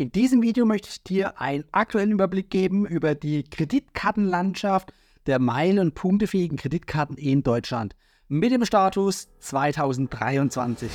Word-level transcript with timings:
In 0.00 0.10
diesem 0.10 0.40
Video 0.40 0.64
möchte 0.64 0.88
ich 0.88 1.02
dir 1.02 1.38
einen 1.42 1.64
aktuellen 1.72 2.12
Überblick 2.12 2.48
geben 2.48 2.86
über 2.86 3.14
die 3.14 3.42
Kreditkartenlandschaft 3.42 4.94
der 5.26 5.38
meilen- 5.38 5.78
und 5.78 5.94
punktefähigen 5.94 6.56
Kreditkarten 6.56 7.18
in 7.18 7.42
Deutschland 7.42 7.94
mit 8.26 8.50
dem 8.50 8.64
Status 8.64 9.28
2023. 9.40 10.90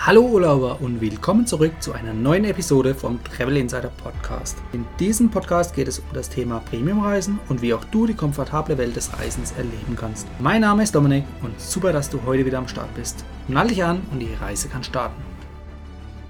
Hallo 0.00 0.22
Urlauber 0.22 0.80
und 0.80 1.00
willkommen 1.00 1.46
zurück 1.46 1.70
zu 1.78 1.92
einer 1.92 2.12
neuen 2.12 2.44
Episode 2.46 2.96
vom 2.96 3.22
Travel 3.22 3.56
Insider 3.56 3.92
Podcast. 4.02 4.58
In 4.72 4.84
diesem 4.98 5.30
Podcast 5.30 5.76
geht 5.76 5.86
es 5.86 6.00
um 6.00 6.06
das 6.12 6.28
Thema 6.28 6.58
Premiumreisen 6.68 7.38
und 7.48 7.62
wie 7.62 7.72
auch 7.74 7.84
du 7.84 8.08
die 8.08 8.14
komfortable 8.14 8.76
Welt 8.76 8.96
des 8.96 9.16
Reisens 9.16 9.52
erleben 9.52 9.94
kannst. 9.94 10.26
Mein 10.40 10.62
Name 10.62 10.82
ist 10.82 10.96
Dominik 10.96 11.26
und 11.44 11.60
super, 11.60 11.92
dass 11.92 12.10
du 12.10 12.20
heute 12.26 12.44
wieder 12.44 12.58
am 12.58 12.66
Start 12.66 12.92
bist. 12.96 13.24
Nall 13.46 13.68
dich 13.68 13.84
an 13.84 14.02
und 14.10 14.18
die 14.18 14.34
Reise 14.34 14.68
kann 14.68 14.82
starten. 14.82 15.29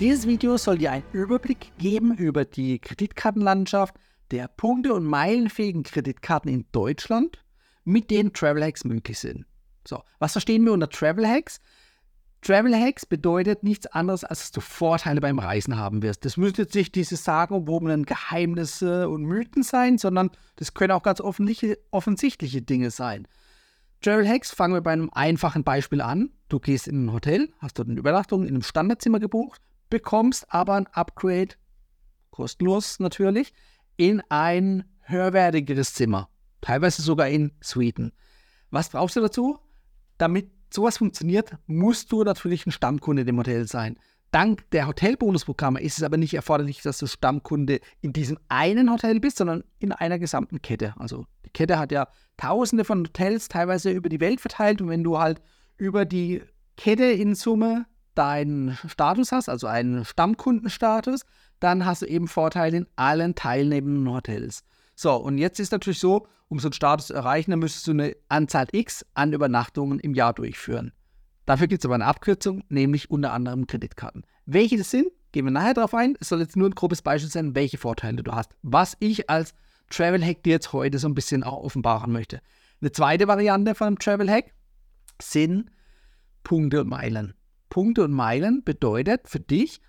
Dieses 0.01 0.27
Video 0.27 0.57
soll 0.57 0.79
dir 0.79 0.93
einen 0.93 1.05
Überblick 1.13 1.77
geben 1.77 2.17
über 2.17 2.47
die 2.47 2.79
Kreditkartenlandschaft 2.79 3.95
der 4.31 4.49
punkte- 4.49 4.95
und 4.95 5.05
meilenfähigen 5.05 5.83
Kreditkarten 5.83 6.51
in 6.51 6.65
Deutschland, 6.73 7.45
mit 7.85 8.11
denen 8.11 8.33
Travel 8.33 8.65
Hacks 8.65 8.85
möglich 8.85 9.19
sind. 9.19 9.45
So, 9.87 10.03
was 10.19 10.33
verstehen 10.33 10.65
wir 10.65 10.73
unter 10.73 10.89
Travel 10.89 11.29
Hacks? 11.29 11.61
Travel 12.41 12.75
Hacks 12.75 13.05
bedeutet 13.05 13.63
nichts 13.63 13.89
anderes, 13.89 14.25
als 14.25 14.41
dass 14.41 14.53
du 14.53 14.63
Vorteile 14.63 15.21
beim 15.21 15.39
Reisen 15.39 15.77
haben 15.77 16.01
wirst. 16.01 16.25
Das 16.25 16.39
müssen 16.39 16.63
jetzt 16.63 16.75
nicht 16.75 16.95
diese 16.95 17.17
sagenumwobenen 17.17 18.07
Geheimnisse 18.07 19.07
und 19.07 19.25
Mythen 19.25 19.63
sein, 19.63 19.99
sondern 19.99 20.31
das 20.57 20.73
können 20.73 20.93
auch 20.93 21.03
ganz 21.03 21.21
offensichtliche 21.21 22.63
Dinge 22.63 22.91
sein. 22.91 23.29
Travel 24.01 24.27
Hacks 24.27 24.51
fangen 24.51 24.73
wir 24.73 24.81
bei 24.81 24.93
einem 24.93 25.11
einfachen 25.13 25.63
Beispiel 25.63 26.01
an. 26.01 26.31
Du 26.49 26.59
gehst 26.59 26.89
in 26.89 27.05
ein 27.05 27.13
Hotel, 27.13 27.53
hast 27.59 27.79
dort 27.79 27.91
eine 27.91 27.99
Übernachtung 27.99 28.45
in 28.45 28.55
einem 28.55 28.63
Standardzimmer 28.63 29.21
gebucht, 29.21 29.61
bekommst 29.91 30.53
aber 30.53 30.75
ein 30.75 30.87
Upgrade, 30.89 31.57
kostenlos 32.31 33.01
natürlich, 33.01 33.53
in 33.97 34.23
ein 34.29 34.85
höherwertigeres 35.03 35.95
Zimmer. 35.95 36.29
Teilweise 36.61 37.03
sogar 37.03 37.29
in 37.29 37.53
Suiten. 37.61 38.13
Was 38.71 38.91
brauchst 38.91 39.17
du 39.17 39.21
dazu? 39.21 39.59
Damit 40.19 40.51
sowas 40.73 40.99
funktioniert, 40.99 41.57
musst 41.67 42.13
du 42.13 42.23
natürlich 42.23 42.67
ein 42.67 42.73
Stammkunde 42.73 43.23
in 43.23 43.27
dem 43.27 43.39
Hotel 43.39 43.67
sein. 43.67 43.99
Dank 44.31 44.71
der 44.71 44.87
Hotelbonusprogramme 44.87 45.81
ist 45.81 45.99
es 45.99 46.05
aber 46.05 46.17
nicht 46.17 46.35
erforderlich, 46.35 46.83
dass 46.83 46.99
du 46.99 47.07
Stammkunde 47.07 47.81
in 48.01 48.13
diesem 48.13 48.39
einen 48.49 48.91
Hotel 48.91 49.19
bist, 49.19 49.39
sondern 49.39 49.65
in 49.81 49.91
einer 49.91 50.21
gesamten 50.21 50.63
Kette. 50.63 50.95
Also 50.99 51.27
die 51.45 51.51
Kette 51.51 51.79
hat 51.79 51.91
ja 51.91 52.07
tausende 52.37 52.85
von 52.85 53.01
Hotels 53.01 53.49
teilweise 53.49 53.91
über 53.91 54.09
die 54.09 54.21
Welt 54.21 54.41
verteilt 54.41 54.81
und 54.81 54.89
wenn 54.89 55.03
du 55.03 55.19
halt 55.19 55.43
über 55.77 56.05
die 56.05 56.43
Kette 56.77 57.05
in 57.05 57.35
Summe 57.35 57.87
deinen 58.21 58.79
Status 58.87 59.33
hast, 59.33 59.49
also 59.49 59.67
einen 59.67 60.05
Stammkundenstatus, 60.05 61.23
dann 61.59 61.87
hast 61.87 62.03
du 62.03 62.07
eben 62.07 62.29
Vorteile 62.29 62.77
in 62.77 62.87
allen 62.97 63.35
teilnehmenden 63.35 64.13
Hotels. 64.13 64.63
So, 64.95 65.17
und 65.17 65.39
jetzt 65.39 65.59
ist 65.59 65.73
natürlich 65.73 65.99
so, 65.99 66.27
um 66.49 66.59
so 66.59 66.69
einen 66.69 66.75
Status 66.75 67.07
zu 67.07 67.15
erreichen, 67.15 67.51
dann 67.51 67.61
müsstest 67.61 67.87
du 67.87 67.93
eine 67.93 68.15
Anzahl 68.29 68.67
X 68.73 69.07
an 69.15 69.33
Übernachtungen 69.33 69.99
im 70.01 70.13
Jahr 70.15 70.35
durchführen. 70.35 70.93
Dafür 71.47 71.67
gibt 71.67 71.83
es 71.83 71.87
aber 71.87 71.95
eine 71.95 72.05
Abkürzung, 72.05 72.63
nämlich 72.69 73.11
unter 73.11 73.33
anderem 73.33 73.67
Kreditkarten. 73.67 74.27
Welche 74.45 74.77
das 74.77 74.91
sind, 74.91 75.09
gehen 75.33 75.47
wir 75.47 75.51
nachher 75.51 75.75
drauf 75.75 75.95
ein. 75.95 76.17
Es 76.21 76.29
soll 76.29 76.41
jetzt 76.41 76.57
nur 76.57 76.69
ein 76.69 76.75
grobes 76.75 77.01
Beispiel 77.01 77.31
sein, 77.31 77.55
welche 77.55 77.79
Vorteile 77.79 78.23
du 78.23 78.33
hast. 78.33 78.51
Was 78.63 78.99
ich 79.01 79.31
als 79.31 79.55
Travel 79.89 80.23
Hack 80.23 80.43
dir 80.43 80.53
jetzt 80.53 80.75
heute 80.75 80.99
so 80.99 81.09
ein 81.09 81.15
bisschen 81.15 81.43
auch 81.43 81.65
offenbaren 81.65 82.13
möchte. 82.13 82.43
Eine 82.83 82.93
zweite 82.93 83.29
Variante 83.29 83.75
von 83.75 83.87
einem 83.87 83.99
Travel 83.99 84.31
Hack 84.31 84.53
sind 85.23 85.71
Punkte 86.45 86.83
und 86.83 86.89
Meilen. 86.89 87.33
Punkte 87.71 88.05
und 88.05 88.13
Meilen 88.13 88.63
bedeutet 88.65 89.29
für 89.29 89.41
dich, 89.41 89.81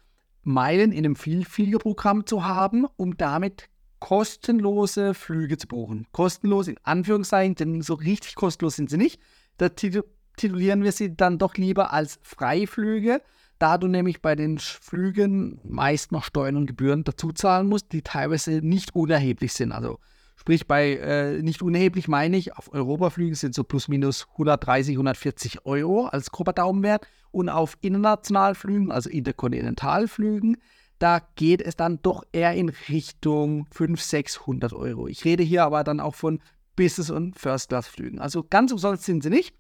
Meilen 0.44 0.92
in 0.92 1.00
einem 1.00 1.16
Vielfliegerprogramm 1.16 2.26
zu 2.26 2.46
haben, 2.46 2.86
um 2.96 3.18
damit 3.18 3.70
kostenlose 4.00 5.14
Flüge 5.14 5.58
zu 5.58 5.68
buchen. 5.68 6.08
Kostenlos 6.12 6.68
in 6.68 6.78
Anführungszeichen, 6.84 7.56
denn 7.56 7.82
so 7.82 7.94
richtig 7.94 8.36
kostenlos 8.36 8.78
sind 8.78 8.90
sie 8.90 8.98
nicht. 8.98 9.22
Da 9.58 9.70
titulieren 9.70 10.84
wir 10.84 10.92
sie 10.92 11.16
dann 11.16 11.38
doch 11.38 11.56
lieber 11.56 11.94
als 11.94 12.20
Freiflüge, 12.24 13.22
da 13.60 13.78
du 13.78 13.88
nämlich 13.88 14.24
bei 14.24 14.36
den 14.36 14.58
Flügen 14.58 15.60
meist 15.64 16.12
noch 16.12 16.24
Steuern 16.24 16.56
und 16.56 16.66
Gebühren 16.66 17.04
dazu 17.04 17.32
zahlen 17.32 17.68
musst, 17.68 17.92
die 17.92 18.02
teilweise 18.02 18.62
nicht 18.64 18.96
unerheblich 18.96 19.54
sind. 19.54 19.72
Also 19.72 20.00
Sprich, 20.36 20.68
bei 20.68 20.96
äh, 20.96 21.42
nicht 21.42 21.62
unerheblich 21.62 22.08
meine 22.08 22.38
ich, 22.38 22.58
auf 22.58 22.74
Europaflügen 22.74 23.36
sind 23.36 23.54
so 23.54 23.64
plus 23.64 23.88
minus 23.88 24.28
130, 24.32 24.96
140 24.96 25.66
Euro 25.66 26.06
als 26.08 26.32
grober 26.32 26.54
Daumenwert. 26.54 27.08
Und 27.32 27.50
auf 27.50 27.78
Internationalflügen, 27.82 28.92
also 28.92 29.10
Interkontinentalflügen, 29.10 30.58
da 31.00 31.20
geht 31.36 31.62
es 31.62 31.76
dann 31.76 32.00
doch 32.02 32.24
eher 32.32 32.54
in 32.54 32.70
Richtung 32.90 33.68
500, 33.72 34.00
600 34.06 34.74
Euro. 34.74 35.08
Ich 35.08 35.26
rede 35.26 35.42
hier 35.42 35.64
aber 35.64 35.84
dann 35.84 36.00
auch 36.00 36.16
von 36.16 36.40
Business- 36.76 37.10
und 37.10 37.40
First-Class-Flügen. 37.40 38.20
Also 38.20 38.44
ganz 38.44 38.72
umsonst 38.72 39.04
sind 39.04 39.24
sie 39.24 39.30
nicht. 39.30 39.56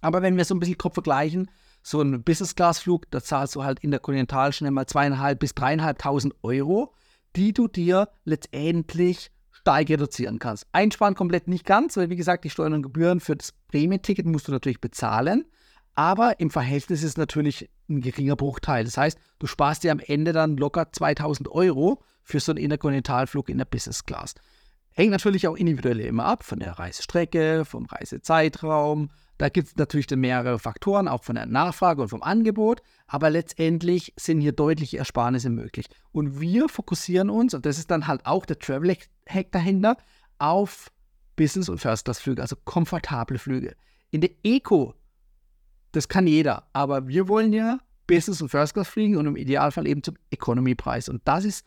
Aber 0.00 0.22
wenn 0.22 0.36
wir 0.36 0.44
so 0.44 0.54
ein 0.54 0.60
bisschen 0.60 0.78
grob 0.78 0.94
vergleichen, 0.94 1.50
so 1.82 2.00
ein 2.00 2.22
Business-Class-Flug, 2.22 3.10
da 3.10 3.22
zahlst 3.22 3.56
du 3.56 3.64
halt 3.64 3.80
interkontinental 3.80 4.52
schnell 4.52 4.70
mal 4.70 4.86
zweieinhalb 4.86 5.38
bis 5.38 5.54
dreieinhalbtausend 5.54 6.34
Euro, 6.42 6.94
die 7.34 7.52
du 7.52 7.68
dir 7.68 8.08
letztendlich 8.24 9.30
stark 9.66 9.88
reduzieren 9.88 10.38
kannst. 10.38 10.64
Einsparen 10.70 11.16
komplett 11.16 11.48
nicht 11.48 11.66
ganz, 11.66 11.96
weil 11.96 12.08
wie 12.08 12.14
gesagt, 12.14 12.44
die 12.44 12.50
Steuern 12.50 12.72
und 12.72 12.82
Gebühren 12.82 13.18
für 13.18 13.34
das 13.34 13.50
Prämienticket 13.66 14.24
musst 14.24 14.46
du 14.46 14.52
natürlich 14.52 14.80
bezahlen. 14.80 15.44
Aber 15.96 16.38
im 16.38 16.50
Verhältnis 16.50 17.02
ist 17.02 17.10
es 17.10 17.16
natürlich 17.16 17.68
ein 17.88 18.00
geringer 18.00 18.36
Bruchteil. 18.36 18.84
Das 18.84 18.96
heißt, 18.96 19.18
du 19.40 19.48
sparst 19.48 19.82
dir 19.82 19.90
am 19.90 19.98
Ende 19.98 20.32
dann 20.32 20.56
locker 20.56 20.92
2000 20.92 21.48
Euro 21.48 22.00
für 22.22 22.38
so 22.38 22.52
einen 22.52 22.58
Interkontinentalflug 22.58 23.48
in 23.48 23.58
der 23.58 23.64
Business 23.64 24.04
Class. 24.04 24.34
Hängt 24.92 25.10
natürlich 25.10 25.48
auch 25.48 25.56
individuell 25.56 25.98
immer 25.98 26.26
ab 26.26 26.44
von 26.44 26.60
der 26.60 26.78
Reisestrecke, 26.78 27.64
vom 27.64 27.86
Reisezeitraum, 27.86 29.08
da 29.38 29.48
gibt 29.48 29.68
es 29.68 29.76
natürlich 29.76 30.08
mehrere 30.10 30.58
Faktoren, 30.58 31.08
auch 31.08 31.22
von 31.22 31.36
der 31.36 31.46
Nachfrage 31.46 32.02
und 32.02 32.08
vom 32.08 32.22
Angebot, 32.22 32.82
aber 33.06 33.30
letztendlich 33.30 34.14
sind 34.16 34.40
hier 34.40 34.52
deutliche 34.52 34.98
Ersparnisse 34.98 35.50
möglich. 35.50 35.86
Und 36.12 36.40
wir 36.40 36.68
fokussieren 36.68 37.28
uns, 37.28 37.52
und 37.52 37.66
das 37.66 37.78
ist 37.78 37.90
dann 37.90 38.06
halt 38.06 38.24
auch 38.24 38.46
der 38.46 38.58
Travel-Hack 38.58 39.52
dahinter, 39.52 39.96
auf 40.38 40.90
Business- 41.36 41.68
und 41.68 41.78
First-Class-Flüge, 41.78 42.40
also 42.40 42.56
komfortable 42.64 43.38
Flüge. 43.38 43.76
In 44.10 44.22
der 44.22 44.30
Eco, 44.42 44.94
das 45.92 46.08
kann 46.08 46.26
jeder, 46.26 46.66
aber 46.72 47.06
wir 47.08 47.28
wollen 47.28 47.52
ja 47.52 47.78
Business- 48.06 48.40
und 48.40 48.48
First-Class 48.48 48.88
fliegen 48.88 49.16
und 49.16 49.26
im 49.26 49.36
Idealfall 49.36 49.86
eben 49.86 50.02
zum 50.02 50.16
Economy-Preis. 50.30 51.08
Und 51.08 51.22
das 51.26 51.44
ist 51.44 51.66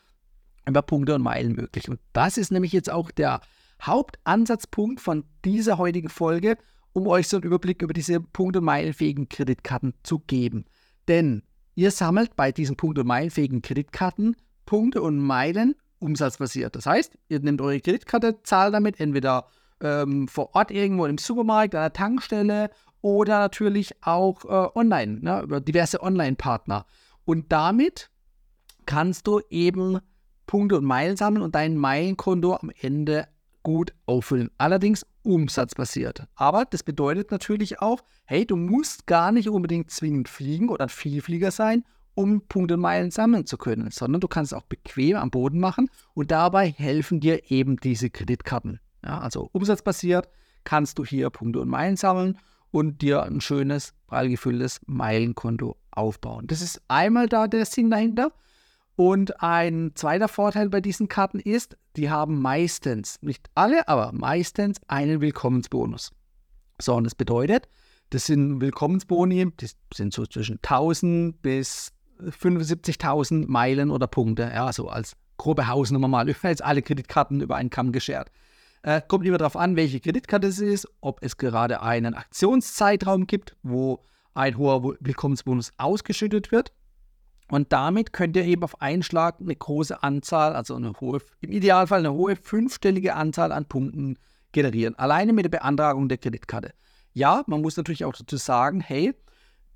über 0.68 0.82
Punkte 0.82 1.16
und 1.16 1.22
Meilen 1.22 1.54
möglich. 1.54 1.90
Und 1.90 2.00
das 2.14 2.38
ist 2.38 2.52
nämlich 2.52 2.72
jetzt 2.72 2.92
auch 2.92 3.12
der 3.12 3.42
Hauptansatzpunkt 3.82 5.00
von 5.00 5.26
dieser 5.46 5.78
heutigen 5.78 6.10
Folge 6.10 6.58
um 6.94 7.08
euch 7.08 7.28
so 7.28 7.38
einen 7.38 7.46
Überblick 7.46 7.82
über 7.82 7.94
diese 7.94 8.20
Punkt- 8.20 8.58
und 8.58 8.64
Meilenfähigen 8.64 9.30
Kreditkarten 9.30 9.94
zu 10.04 10.20
geben. 10.20 10.66
Denn 11.08 11.44
ihr 11.76 11.92
sammelt 11.92 12.36
bei 12.36 12.52
diesen 12.52 12.76
Punkt- 12.76 13.00
und 13.00 13.08
Meilenfähigen 13.08 13.62
Kreditkarten 13.62 14.36
Punkte 14.66 15.02
und 15.02 15.18
Meilen 15.18 15.76
umsatzbasiert. 16.00 16.76
Das 16.76 16.86
heißt, 16.86 17.18
ihr 17.28 17.40
nehmt 17.40 17.62
eure 17.62 17.80
Kreditkarte, 17.80 18.42
zahlt 18.44 18.74
damit 18.74 19.00
entweder 19.00 19.48
ähm, 19.82 20.28
vor 20.28 20.56
Ort 20.56 20.72
irgendwo 20.72 21.06
im 21.06 21.18
Supermarkt, 21.18 21.76
an 21.76 21.82
der 21.82 21.94
Tankstelle 21.94 22.70
oder 23.02 23.40
natürlich 23.40 23.94
auch 24.04 24.46
äh, 24.46 24.78
online, 24.78 25.20
ne, 25.22 25.42
über 25.42 25.62
diverse 25.62 26.02
Online-Partner. 26.02 26.86
Und 27.26 27.52
damit 27.52 28.10
kannst 28.86 29.28
du 29.28 29.42
eben 29.50 30.00
Punkte 30.48 30.78
und 30.78 30.86
Meilen 30.86 31.16
sammeln 31.16 31.44
und 31.44 31.56
dein 31.56 31.78
Meilenkonto 31.78 32.56
am 32.56 32.72
Ende 32.82 33.28
gut 33.64 33.94
auffüllen. 34.06 34.50
Allerdings 34.58 35.06
umsatzbasiert. 35.24 36.28
Aber 36.36 36.66
das 36.66 36.84
bedeutet 36.84 37.32
natürlich 37.32 37.82
auch, 37.82 38.02
hey, 38.26 38.46
du 38.46 38.56
musst 38.56 39.08
gar 39.08 39.32
nicht 39.32 39.50
unbedingt 39.50 39.92
zwingend 39.92 40.30
fliegen 40.30 40.70
oder 40.70 40.86
ein 40.86 40.90
Vielflieger 40.90 41.52
sein, 41.52 41.84
um 42.16 42.42
Punkte 42.48 42.74
und 42.74 42.82
Meilen 42.82 43.12
sammeln 43.12 43.46
zu 43.46 43.58
können, 43.58 43.92
sondern 43.92 44.22
du 44.22 44.28
kannst 44.28 44.52
es 44.52 44.58
auch 44.58 44.66
bequem 44.66 45.16
am 45.16 45.32
Boden 45.32 45.60
machen 45.60 45.90
und 46.14 46.32
dabei 46.32 46.70
helfen 46.70 47.20
dir 47.20 47.50
eben 47.50 47.78
diese 47.78 48.10
Kreditkarten. 48.10 48.80
Ja, 49.04 49.20
also 49.20 49.50
umsatzbasiert 49.54 50.30
kannst 50.64 51.00
du 51.00 51.06
hier 51.06 51.30
Punkte 51.30 51.62
und 51.62 51.70
Meilen 51.70 51.96
sammeln 51.96 52.38
und 52.72 53.02
dir 53.02 53.24
ein 53.24 53.42
schönes, 53.42 53.94
prall 54.08 54.30
gefülltes 54.30 54.82
Meilenkonto 54.86 55.78
aufbauen. 55.92 56.48
Das 56.48 56.62
ist 56.62 56.82
einmal 56.88 57.28
da 57.28 57.48
der 57.48 57.66
Sinn 57.66 57.90
dahinter. 57.90 58.32
Und 59.00 59.42
ein 59.42 59.94
zweiter 59.96 60.28
Vorteil 60.28 60.68
bei 60.68 60.82
diesen 60.82 61.08
Karten 61.08 61.40
ist, 61.40 61.78
die 61.96 62.10
haben 62.10 62.42
meistens, 62.42 63.18
nicht 63.22 63.50
alle, 63.56 63.88
aber 63.88 64.12
meistens 64.12 64.82
einen 64.90 65.22
Willkommensbonus. 65.22 66.12
So, 66.82 66.96
und 66.96 67.06
das 67.06 67.16
bedeutet, 67.16 67.70
das 68.10 68.26
sind 68.26 68.60
Willkommensboni, 68.60 69.54
die 69.58 69.70
sind 69.94 70.12
so 70.14 70.26
zwischen 70.26 70.56
1000 70.58 71.42
bis 71.42 71.94
75.000 72.20 73.46
Meilen 73.48 73.90
oder 73.90 74.06
Punkte, 74.06 74.52
ja, 74.54 74.74
so 74.74 74.90
als 74.90 75.16
grobe 75.38 75.70
Hausnummer 75.70 76.10
mal, 76.10 76.28
jetzt 76.44 76.62
alle 76.62 76.82
Kreditkarten 76.82 77.40
über 77.40 77.56
einen 77.56 77.70
Kamm 77.70 77.94
geschert. 77.94 78.30
Äh, 78.82 79.02
kommt 79.08 79.26
immer 79.26 79.38
darauf 79.38 79.56
an, 79.56 79.78
welche 79.78 80.02
Kreditkarte 80.02 80.48
es 80.48 80.60
ist, 80.60 80.86
ob 81.00 81.24
es 81.24 81.38
gerade 81.38 81.82
einen 81.82 82.16
Aktionszeitraum 82.16 83.28
gibt, 83.28 83.56
wo 83.64 84.04
ein 84.34 84.58
hoher 84.58 84.98
Willkommensbonus 85.00 85.72
ausgeschüttet 85.78 86.52
wird 86.52 86.74
Und 87.50 87.74
damit 87.74 88.14
könnt 88.14 88.36
ihr 88.36 88.46
eben 88.46 88.64
auf 88.64 88.82
einen 88.82 89.04
Schlag 89.04 89.40
eine 89.40 89.56
große 89.56 90.04
Anzahl, 90.04 90.56
also 90.56 90.76
eine 90.76 90.94
hohe, 91.00 91.20
im 91.42 91.52
Idealfall 91.52 92.00
eine 92.00 92.14
hohe 92.14 92.36
fünfstellige 92.36 93.16
Anzahl 93.16 93.52
an 93.52 93.66
Punkten 93.66 94.18
generieren. 94.52 94.96
Alleine 94.96 95.34
mit 95.34 95.46
der 95.46 95.50
Beantragung 95.50 96.10
der 96.10 96.20
Kreditkarte. 96.20 96.74
Ja, 97.14 97.44
man 97.48 97.62
muss 97.62 97.76
natürlich 97.76 98.06
auch 98.06 98.14
dazu 98.14 98.38
sagen, 98.38 98.82
hey, 98.82 99.14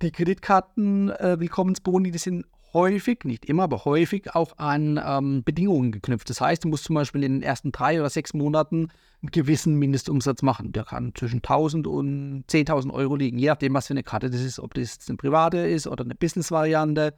die 0.02 0.12
Kreditkarten-Willkommensboni, 0.12 2.10
äh, 2.10 2.12
die 2.12 2.18
sind 2.20 2.46
häufig, 2.74 3.24
nicht 3.24 3.46
immer, 3.46 3.64
aber 3.64 3.86
häufig 3.86 4.36
auch 4.36 4.58
an 4.58 5.00
ähm, 5.04 5.44
Bedingungen 5.44 5.92
geknüpft. 5.92 6.30
Das 6.30 6.42
heißt, 6.42 6.64
du 6.64 6.68
musst 6.68 6.84
zum 6.86 6.96
Beispiel 6.96 7.24
in 7.24 7.34
den 7.34 7.44
ersten 7.44 7.72
drei 7.72 8.00
oder 8.00 8.10
sechs 8.10 8.34
Monaten 8.34 8.90
einen 9.22 9.32
gewissen 9.32 9.76
Mindestumsatz 9.76 10.42
machen. 10.42 10.72
Der 10.74 10.84
kann 10.84 11.14
zwischen 11.16 11.38
1000 11.38 11.88
und 11.88 12.46
10.000 12.50 12.92
Euro 12.92 13.16
liegen, 13.16 13.38
je 13.38 13.48
nachdem, 13.48 13.74
was 13.74 13.88
für 13.88 13.94
eine 13.94 14.04
Karte 14.04 14.30
das 14.30 14.42
ist, 14.42 14.60
ob 14.60 14.74
das 14.74 14.98
eine 15.08 15.18
private 15.18 15.60
ist 15.60 15.88
oder 15.88 16.04
eine 16.04 16.16
Business-Variante. 16.16 17.14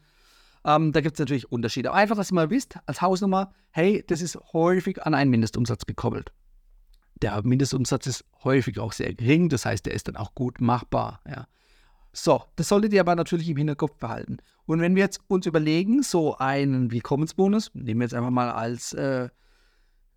Ähm, 0.66 0.92
da 0.92 1.02
gibt 1.02 1.16
es 1.16 1.20
natürlich 1.20 1.52
Unterschiede. 1.52 1.90
Aber 1.90 2.00
einfach, 2.00 2.16
dass 2.16 2.32
ihr 2.32 2.36
mal 2.36 2.50
wisst, 2.50 2.78
als 2.88 3.02
Hausnummer, 3.02 3.54
hey, 3.70 4.04
das 4.08 4.22
ist 4.22 4.38
häufig 4.52 5.04
an 5.04 5.14
einen 5.14 5.30
Mindestumsatz 5.30 5.86
gekoppelt. 5.86 6.32
Der 7.22 7.42
Mindestumsatz 7.44 8.08
ist 8.08 8.26
häufig 8.44 8.80
auch 8.80 8.92
sehr 8.92 9.14
gering, 9.14 9.48
das 9.48 9.66
heißt, 9.66 9.86
der 9.86 9.94
ist 9.94 10.08
dann 10.08 10.18
auch 10.18 10.34
gut 10.36 10.60
machbar. 10.60 11.22
Ja. 11.30 11.48
So, 12.12 12.44
das 12.56 12.68
solltet 12.68 12.94
ihr 12.94 13.02
aber 13.02 13.16
natürlich 13.16 13.48
im 13.48 13.58
Hinterkopf 13.58 13.98
behalten. 13.98 14.38
Und 14.66 14.82
wenn 14.82 14.96
wir 14.96 15.04
jetzt 15.04 15.22
uns 15.28 15.46
überlegen, 15.46 16.02
so 16.02 16.38
einen 16.38 16.92
Willkommensbonus, 16.92 17.72
nehmen 17.74 18.00
wir 18.00 18.06
jetzt 18.06 18.16
einfach 18.16 18.32
mal 18.32 18.50
als 18.52 18.94
äh, 18.94 19.30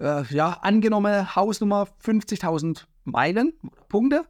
äh, 0.01 0.25
ja, 0.31 0.53
angenommene 0.63 1.37
Hausnummer 1.37 1.89
50.000 2.03 2.85
Meilen 3.05 3.53
oder 3.63 3.83
Punkte, 3.89 4.25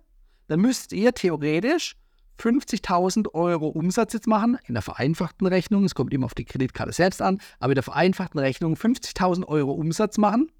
dann 0.48 0.60
müsst 0.60 0.92
ihr 0.92 1.12
theoretisch 1.12 1.96
50.000 2.38 3.34
Euro 3.34 3.68
Umsatz 3.68 4.12
jetzt 4.12 4.26
machen 4.26 4.58
in 4.66 4.74
der 4.74 4.82
vereinfachten 4.82 5.46
Rechnung. 5.46 5.84
Es 5.84 5.94
kommt 5.94 6.12
immer 6.12 6.26
auf 6.26 6.34
die 6.34 6.44
Kreditkarte 6.44 6.92
selbst 6.92 7.20
an, 7.20 7.40
aber 7.58 7.72
in 7.72 7.76
der 7.76 7.82
vereinfachten 7.82 8.38
Rechnung 8.38 8.74
50.000 8.74 9.46
Euro 9.46 9.72
Umsatz 9.72 10.18
machen. 10.18 10.50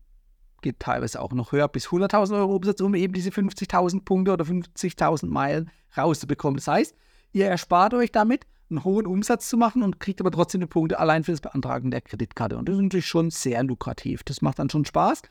Geht 0.61 0.81
teilweise 0.81 1.21
auch 1.21 1.33
noch 1.33 1.53
höher 1.53 1.69
bis 1.69 1.89
100.000 1.89 2.37
Euro 2.37 2.57
Umsatz, 2.57 2.81
um 2.81 2.95
eben 2.95 3.13
diese 3.13 3.31
50.000 3.31 4.05
Punkte 4.05 4.33
oder 4.33 4.45
50.000 4.45 5.27
Meilen 5.27 5.71
rauszubekommen. 5.97 6.57
Das 6.57 6.67
heißt, 6.67 6.95
ihr 7.33 7.47
erspart 7.47 7.95
euch 7.95 8.11
damit 8.11 8.45
einen 8.71 8.85
hohen 8.85 9.07
Umsatz 9.07 9.49
zu 9.49 9.57
machen 9.57 9.83
und 9.83 10.01
kriegt 10.01 10.21
aber 10.21 10.31
trotzdem 10.31 10.61
die 10.61 10.67
Punkte 10.67 10.99
allein 10.99 11.25
für 11.25 11.31
das 11.31 11.41
Beantragen 11.41 11.91
der 11.91 12.01
Kreditkarte. 12.01 12.57
Und 12.57 12.69
das 12.69 12.77
ist 12.77 12.83
natürlich 12.83 13.07
schon 13.07 13.31
sehr 13.31 13.63
lukrativ. 13.63 14.25
Das 14.25 14.43
macht 14.43 14.59
dann 14.59 14.69
schon 14.69 14.85
Spaß. 14.85 15.23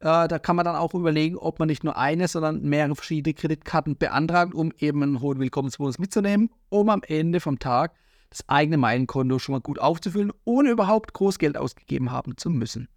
Äh, 0.00 0.28
da 0.28 0.38
kann 0.38 0.56
man 0.56 0.64
dann 0.64 0.76
auch 0.76 0.94
überlegen, 0.94 1.36
ob 1.36 1.58
man 1.58 1.68
nicht 1.68 1.84
nur 1.84 1.96
eine, 1.96 2.28
sondern 2.28 2.62
mehrere 2.62 2.94
verschiedene 2.94 3.34
Kreditkarten 3.34 3.96
beantragt, 3.96 4.54
um 4.54 4.72
eben 4.78 5.02
einen 5.02 5.20
hohen 5.20 5.38
Willkommensbonus 5.38 5.98
mitzunehmen, 5.98 6.50
um 6.68 6.90
am 6.90 7.02
Ende 7.06 7.40
vom 7.40 7.58
Tag 7.58 7.94
das 8.30 8.48
eigene 8.48 8.76
Meilenkonto 8.76 9.38
schon 9.38 9.54
mal 9.54 9.60
gut 9.60 9.78
aufzufüllen, 9.78 10.32
ohne 10.44 10.70
überhaupt 10.70 11.12
groß 11.14 11.38
Geld 11.38 11.56
ausgegeben 11.56 12.10
haben 12.10 12.36
zu 12.36 12.50
müssen. 12.50 12.88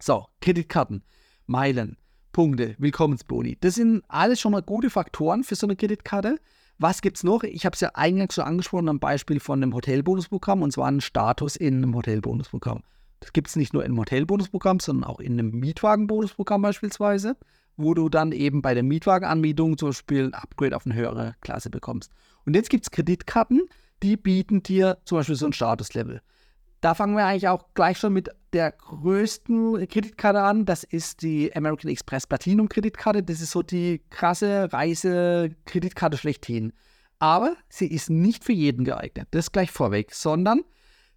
So, 0.00 0.26
Kreditkarten, 0.40 1.04
Meilen, 1.46 1.96
Punkte, 2.32 2.74
Willkommensboni. 2.78 3.58
Das 3.60 3.74
sind 3.76 4.02
alles 4.08 4.40
schon 4.40 4.52
mal 4.52 4.62
gute 4.62 4.90
Faktoren 4.90 5.44
für 5.44 5.54
so 5.54 5.66
eine 5.66 5.76
Kreditkarte. 5.76 6.40
Was 6.78 7.02
gibt 7.02 7.18
es 7.18 7.24
noch? 7.24 7.44
Ich 7.44 7.64
habe 7.64 7.74
es 7.74 7.80
ja 7.80 7.90
eingangs 7.94 8.34
schon 8.34 8.44
angesprochen 8.44 8.88
am 8.88 8.98
Beispiel 8.98 9.38
von 9.38 9.62
einem 9.62 9.74
Hotelbonusprogramm 9.74 10.62
und 10.62 10.72
zwar 10.72 10.88
einen 10.88 11.02
Status 11.02 11.54
in 11.54 11.76
einem 11.76 11.94
Hotelbonusprogramm. 11.94 12.82
Das 13.22 13.32
gibt 13.32 13.48
es 13.48 13.56
nicht 13.56 13.72
nur 13.72 13.84
im 13.84 13.96
Hotelbonusprogramm, 13.98 14.80
sondern 14.80 15.08
auch 15.08 15.20
in 15.20 15.34
einem 15.34 15.52
Mietwagenbonusprogramm 15.52 16.60
beispielsweise, 16.60 17.36
wo 17.76 17.94
du 17.94 18.08
dann 18.08 18.32
eben 18.32 18.62
bei 18.62 18.74
der 18.74 18.82
Mietwagenanmietung 18.82 19.78
zum 19.78 19.90
Beispiel 19.90 20.24
ein 20.24 20.34
Upgrade 20.34 20.74
auf 20.74 20.86
eine 20.86 20.96
höhere 20.96 21.36
Klasse 21.40 21.70
bekommst. 21.70 22.10
Und 22.44 22.56
jetzt 22.56 22.68
gibt 22.68 22.84
es 22.84 22.90
Kreditkarten, 22.90 23.62
die 24.02 24.16
bieten 24.16 24.64
dir 24.64 24.98
zum 25.04 25.18
Beispiel 25.18 25.36
so 25.36 25.46
ein 25.46 25.52
Statuslevel. 25.52 26.20
Da 26.80 26.94
fangen 26.94 27.16
wir 27.16 27.24
eigentlich 27.24 27.46
auch 27.46 27.66
gleich 27.74 27.98
schon 27.98 28.12
mit 28.12 28.28
der 28.52 28.72
größten 28.72 29.86
Kreditkarte 29.86 30.42
an. 30.42 30.64
Das 30.64 30.82
ist 30.82 31.22
die 31.22 31.54
American 31.54 31.88
Express 31.88 32.26
Platinum 32.26 32.68
Kreditkarte. 32.68 33.22
Das 33.22 33.40
ist 33.40 33.52
so 33.52 33.62
die 33.62 34.02
krasse 34.10 34.72
Reisekreditkarte 34.72 36.18
schlechthin. 36.18 36.72
Aber 37.20 37.54
sie 37.68 37.86
ist 37.86 38.10
nicht 38.10 38.42
für 38.42 38.52
jeden 38.52 38.84
geeignet. 38.84 39.28
Das 39.30 39.52
gleich 39.52 39.70
vorweg, 39.70 40.12
sondern 40.12 40.62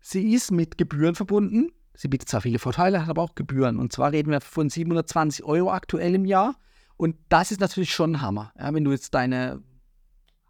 sie 0.01 0.33
ist 0.33 0.51
mit 0.51 0.77
Gebühren 0.77 1.15
verbunden. 1.15 1.71
Sie 1.95 2.07
bietet 2.07 2.29
zwar 2.29 2.41
viele 2.41 2.59
Vorteile, 2.59 3.01
hat 3.01 3.09
aber 3.09 3.21
auch 3.21 3.35
Gebühren. 3.35 3.79
Und 3.79 3.93
zwar 3.93 4.11
reden 4.11 4.31
wir 4.31 4.41
von 4.41 4.69
720 4.69 5.45
Euro 5.45 5.71
aktuell 5.71 6.15
im 6.15 6.25
Jahr. 6.25 6.55
Und 6.97 7.15
das 7.29 7.51
ist 7.51 7.61
natürlich 7.61 7.93
schon 7.93 8.13
ein 8.13 8.21
Hammer. 8.21 8.53
Ja, 8.57 8.73
wenn 8.73 8.83
du 8.83 8.91
jetzt 8.91 9.13
deine 9.13 9.61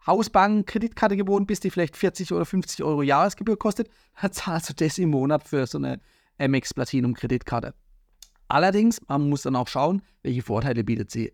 Hausbank-Kreditkarte 0.06 1.18
gewohnt 1.18 1.47
bist, 1.47 1.63
die 1.63 1.71
vielleicht 1.71 1.97
40 1.97 2.31
oder 2.31 2.45
50 2.45 2.83
Euro 2.83 3.01
Jahresgebühr 3.01 3.57
kostet, 3.57 3.89
dann 4.21 4.31
zahlst 4.31 4.69
du 4.69 4.74
das 4.74 4.97
im 4.97 5.09
Monat 5.09 5.47
für 5.47 5.65
so 5.68 5.77
eine 5.77 6.00
MX 6.38 6.74
Platinum-Kreditkarte. 6.74 7.74
Allerdings, 8.48 9.01
man 9.07 9.30
muss 9.30 9.41
dann 9.41 9.56
auch 9.56 9.68
schauen, 9.68 10.01
welche 10.21 10.44
Vorteile 10.44 10.83
bietet 10.83 11.09
sie. 11.09 11.33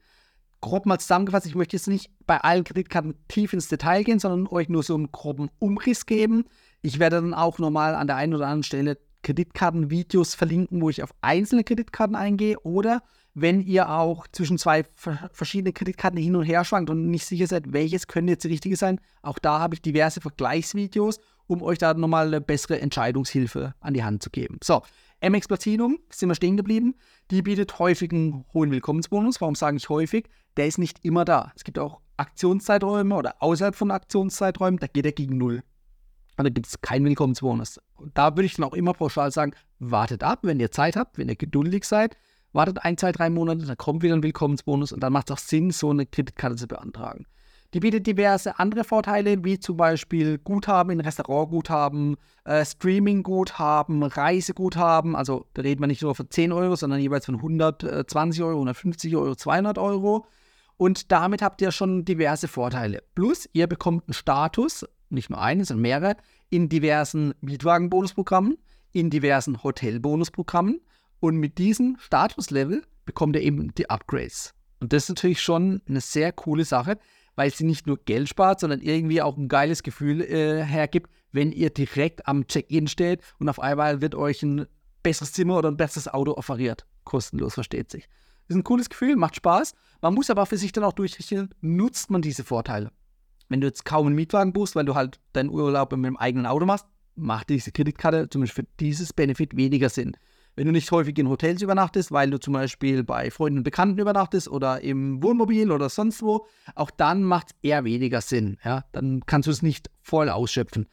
Grob 0.61 0.85
mal 0.85 0.99
zusammengefasst, 0.99 1.47
ich 1.47 1.55
möchte 1.55 1.75
jetzt 1.75 1.87
nicht 1.87 2.11
bei 2.25 2.37
allen 2.37 2.63
Kreditkarten 2.63 3.15
tief 3.27 3.51
ins 3.51 3.67
Detail 3.67 4.03
gehen, 4.03 4.19
sondern 4.19 4.47
euch 4.47 4.69
nur 4.69 4.83
so 4.83 4.95
einen 4.95 5.11
groben 5.11 5.49
Umriss 5.59 6.05
geben. 6.05 6.45
Ich 6.81 6.99
werde 6.99 7.17
dann 7.17 7.33
auch 7.33 7.57
nochmal 7.57 7.95
an 7.95 8.07
der 8.07 8.15
einen 8.15 8.35
oder 8.35 8.45
anderen 8.45 8.63
Stelle 8.63 8.97
Kreditkartenvideos 9.23 10.35
verlinken, 10.35 10.81
wo 10.81 10.89
ich 10.89 11.03
auf 11.03 11.13
einzelne 11.21 11.63
Kreditkarten 11.63 12.15
eingehe 12.15 12.59
oder 12.59 13.01
wenn 13.33 13.62
ihr 13.62 13.89
auch 13.89 14.27
zwischen 14.31 14.57
zwei 14.57 14.83
verschiedene 15.31 15.71
Kreditkarten 15.71 16.19
hin 16.19 16.35
und 16.35 16.44
her 16.44 16.65
schwankt 16.65 16.89
und 16.89 17.09
nicht 17.09 17.25
sicher 17.25 17.47
seid, 17.47 17.71
welches 17.71 18.07
könnte 18.07 18.33
jetzt 18.33 18.44
die 18.44 18.50
richtige 18.50 18.75
sein. 18.75 19.00
Auch 19.21 19.39
da 19.39 19.59
habe 19.59 19.73
ich 19.73 19.81
diverse 19.81 20.19
Vergleichsvideos, 20.19 21.19
um 21.47 21.62
euch 21.62 21.77
da 21.77 21.94
nochmal 21.94 22.27
eine 22.27 22.41
bessere 22.41 22.81
Entscheidungshilfe 22.81 23.73
an 23.79 23.94
die 23.94 24.03
Hand 24.03 24.21
zu 24.21 24.29
geben. 24.29 24.59
So, 24.62 24.81
MX 25.21 25.47
Platinum, 25.47 26.00
sind 26.09 26.29
wir 26.29 26.35
stehen 26.35 26.57
geblieben. 26.57 26.95
Die 27.29 27.41
bietet 27.41 27.79
häufig 27.79 28.12
einen 28.12 28.44
hohen 28.53 28.71
Willkommensbonus. 28.71 29.39
Warum 29.39 29.56
sage 29.56 29.77
ich 29.77 29.88
häufig? 29.88 30.27
Der 30.57 30.67
ist 30.67 30.77
nicht 30.77 31.06
immer 31.06 31.24
da. 31.24 31.53
Es 31.56 31.63
gibt 31.63 31.79
auch 31.79 32.01
Aktionszeiträume 32.17 33.15
oder 33.15 33.35
außerhalb 33.41 33.75
von 33.75 33.91
Aktionszeiträumen, 33.91 34.79
da 34.79 34.88
geht 34.88 35.06
er 35.06 35.12
gegen 35.12 35.38
Null. 35.38 35.63
Und 36.37 36.45
da 36.45 36.49
gibt 36.49 36.67
es 36.67 36.81
keinen 36.81 37.05
Willkommensbonus. 37.05 37.79
Und 37.95 38.17
da 38.17 38.35
würde 38.35 38.45
ich 38.45 38.55
dann 38.55 38.65
auch 38.65 38.73
immer 38.73 38.93
pauschal 38.93 39.31
sagen, 39.31 39.53
wartet 39.79 40.23
ab, 40.23 40.39
wenn 40.43 40.59
ihr 40.59 40.71
Zeit 40.71 40.95
habt, 40.95 41.17
wenn 41.17 41.29
ihr 41.29 41.35
geduldig 41.35 41.85
seid, 41.85 42.17
wartet 42.53 42.83
ein, 42.83 42.97
zwei, 42.97 43.11
drei 43.11 43.29
Monate, 43.29 43.65
dann 43.65 43.77
kommt 43.77 44.03
wieder 44.03 44.15
ein 44.15 44.23
Willkommensbonus 44.23 44.91
und 44.91 45.01
dann 45.01 45.13
macht 45.13 45.29
es 45.29 45.33
auch 45.33 45.39
Sinn, 45.39 45.71
so 45.71 45.89
eine 45.89 46.05
Kreditkarte 46.05 46.55
zu 46.55 46.67
beantragen. 46.67 47.25
Die 47.73 47.79
bietet 47.79 48.05
diverse 48.05 48.59
andere 48.59 48.83
Vorteile, 48.83 49.45
wie 49.45 49.57
zum 49.57 49.77
Beispiel 49.77 50.37
Guthaben 50.39 50.91
in 50.91 50.99
Restaurantguthaben, 50.99 52.17
äh, 52.43 52.65
Streamingguthaben, 52.65 54.03
Reiseguthaben. 54.03 55.15
Also 55.15 55.45
da 55.53 55.61
reden 55.61 55.79
wir 55.79 55.87
nicht 55.87 56.01
nur 56.01 56.13
von 56.13 56.29
10 56.29 56.51
Euro, 56.51 56.75
sondern 56.75 56.99
jeweils 56.99 57.27
von 57.27 57.35
120 57.35 58.43
Euro, 58.43 58.55
150 58.55 59.15
Euro, 59.15 59.35
200 59.35 59.77
Euro. 59.77 60.25
Und 60.75 61.13
damit 61.13 61.41
habt 61.41 61.61
ihr 61.61 61.71
schon 61.71 62.03
diverse 62.03 62.50
Vorteile. 62.50 63.03
Plus, 63.15 63.47
ihr 63.53 63.67
bekommt 63.67 64.05
einen 64.07 64.15
Status, 64.15 64.85
nicht 65.12 65.30
nur 65.30 65.41
einen, 65.41 65.63
sondern 65.63 65.82
mehrere, 65.82 66.18
in 66.50 66.70
diversen 66.70 67.34
Mietwagenbonusprogrammen, 67.41 68.58
in 68.91 69.10
diversen 69.10 69.63
Hotelbonusprogrammen 69.63 70.82
und 71.20 71.38
mit 71.38 71.58
diesem 71.58 71.98
Statuslevel 72.00 72.84
bekommt 73.06 73.36
ihr 73.36 73.41
eben 73.41 73.74
die 73.75 73.89
Upgrades. 73.89 74.53
Und 74.80 74.94
das 74.94 75.03
ist 75.03 75.10
natürlich 75.10 75.41
schon 75.41 75.82
eine 75.88 76.01
sehr 76.01 76.32
coole 76.32 76.65
Sache, 76.65 76.98
weil 77.36 77.51
sie 77.51 77.63
nicht 77.63 77.88
nur 77.88 77.98
Geld 77.98 78.27
spart, 78.27 78.60
sondern 78.60 78.82
irgendwie 78.82 79.22
auch 79.22 79.38
ein 79.38 79.48
geiles 79.48 79.84
Gefühl 79.84 80.22
äh, 80.22 80.63
hergibt, 80.63 81.10
wenn 81.32 81.51
ihr 81.51 81.70
direkt 81.70 82.27
am 82.27 82.48
Check-in 82.48 82.88
steht 82.88 83.22
und 83.39 83.48
auf 83.48 83.60
einmal 83.60 84.01
wird 84.01 84.15
euch 84.15 84.44
ein 84.44 84.65
besseres 85.03 85.34
Zimmer 85.34 85.58
oder 85.58 85.70
ein 85.70 85.77
besseres 85.77 86.08
Auto 86.08 86.34
offeriert. 86.34 86.86
Kostenlos, 87.03 87.53
versteht 87.53 87.89
sich. 87.91 88.08
Ist 88.48 88.56
ein 88.56 88.63
cooles 88.63 88.89
Gefühl, 88.89 89.15
macht 89.15 89.36
Spaß. 89.36 89.74
Man 90.01 90.13
muss 90.13 90.30
aber 90.30 90.46
für 90.46 90.58
sich 90.58 90.72
dann 90.72 90.84
auch 90.84 90.94
durchrechnen, 90.94 91.53
nutzt 91.62 92.12
man 92.12 92.22
diese 92.22 92.44
Vorteile. 92.44 92.91
Wenn 93.51 93.60
du 93.60 93.67
jetzt 93.67 93.84
kaum 93.84 94.08
einen 94.08 94.15
Mietwagen 94.15 94.53
buchst, 94.53 94.77
weil 94.77 94.86
du 94.86 94.96
halt 94.96 95.20
deinen 95.34 95.50
Urlaub 95.50 95.91
mit 95.91 96.05
dem 96.05 96.15
eigenen 96.15 96.46
Auto 96.46 96.65
machst, 96.65 96.86
macht 97.15 97.50
diese 97.50 97.74
Kreditkarte 97.74 98.29
zumindest 98.29 98.55
für 98.55 98.63
dieses 98.79 99.12
Benefit 99.12 99.58
weniger 99.58 99.89
Sinn. 99.89 100.15
Wenn 100.55 100.67
du 100.67 100.72
nicht 100.72 100.89
häufig 100.89 101.20
in 101.20 101.27
Hotels 101.27 101.62
übernachtest, 101.62 102.13
weil 102.13 102.29
du 102.29 102.39
zum 102.39 102.53
Beispiel 102.53 103.03
bei 103.03 103.29
Freunden 103.29 103.58
und 103.58 103.63
Bekannten 103.65 104.00
übernachtest 104.00 104.48
oder 104.48 104.79
im 104.79 105.22
Wohnmobil 105.22 105.70
oder 105.70 105.89
sonst 105.89 106.22
wo, 106.22 106.48
auch 106.75 106.91
dann 106.91 107.24
macht 107.24 107.48
es 107.48 107.55
eher 107.62 107.84
weniger 107.84 108.22
Sinn. 108.22 108.58
Ja? 108.63 108.86
Dann 108.93 109.25
kannst 109.25 109.48
du 109.48 109.51
es 109.51 109.62
nicht 109.62 109.91
voll 110.01 110.29
ausschöpfen. 110.29 110.88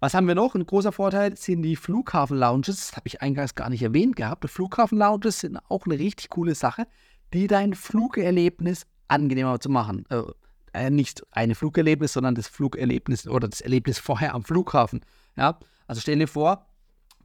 Was 0.00 0.12
haben 0.12 0.28
wir 0.28 0.34
noch? 0.34 0.54
Ein 0.54 0.66
großer 0.66 0.92
Vorteil 0.92 1.34
sind 1.38 1.62
die 1.62 1.76
Flughafen-Lounges. 1.76 2.76
Das 2.76 2.96
habe 2.96 3.08
ich 3.08 3.22
eingangs 3.22 3.54
gar 3.54 3.70
nicht 3.70 3.82
erwähnt 3.82 4.16
gehabt. 4.16 4.46
Flughafen-Lounges 4.50 5.40
sind 5.40 5.58
auch 5.70 5.86
eine 5.86 5.98
richtig 5.98 6.28
coole 6.28 6.54
Sache, 6.54 6.86
die 7.32 7.46
dein 7.46 7.72
Flugerlebnis 7.72 8.84
angenehmer 9.08 9.60
zu 9.60 9.70
machen. 9.70 10.04
Äh, 10.10 10.24
äh, 10.72 10.90
nicht 10.90 11.22
ein 11.30 11.54
Flugerlebnis, 11.54 12.12
sondern 12.12 12.34
das 12.34 12.48
Flugerlebnis 12.48 13.26
oder 13.26 13.48
das 13.48 13.60
Erlebnis 13.60 13.98
vorher 13.98 14.34
am 14.34 14.44
Flughafen. 14.44 15.04
Ja? 15.36 15.58
Also 15.86 16.00
stell 16.00 16.18
dir 16.18 16.28
vor, 16.28 16.66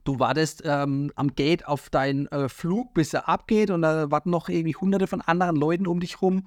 du 0.04 0.18
wartest 0.18 0.62
ähm, 0.64 1.12
am 1.16 1.34
Gate 1.34 1.66
auf 1.66 1.90
deinen 1.90 2.26
äh, 2.28 2.48
Flug, 2.48 2.94
bis 2.94 3.14
er 3.14 3.28
abgeht 3.28 3.70
und 3.70 3.82
da 3.82 4.10
warten 4.10 4.30
noch 4.30 4.48
irgendwie 4.48 4.74
hunderte 4.74 5.06
von 5.06 5.20
anderen 5.20 5.56
Leuten 5.56 5.86
um 5.86 6.00
dich 6.00 6.22
rum. 6.22 6.46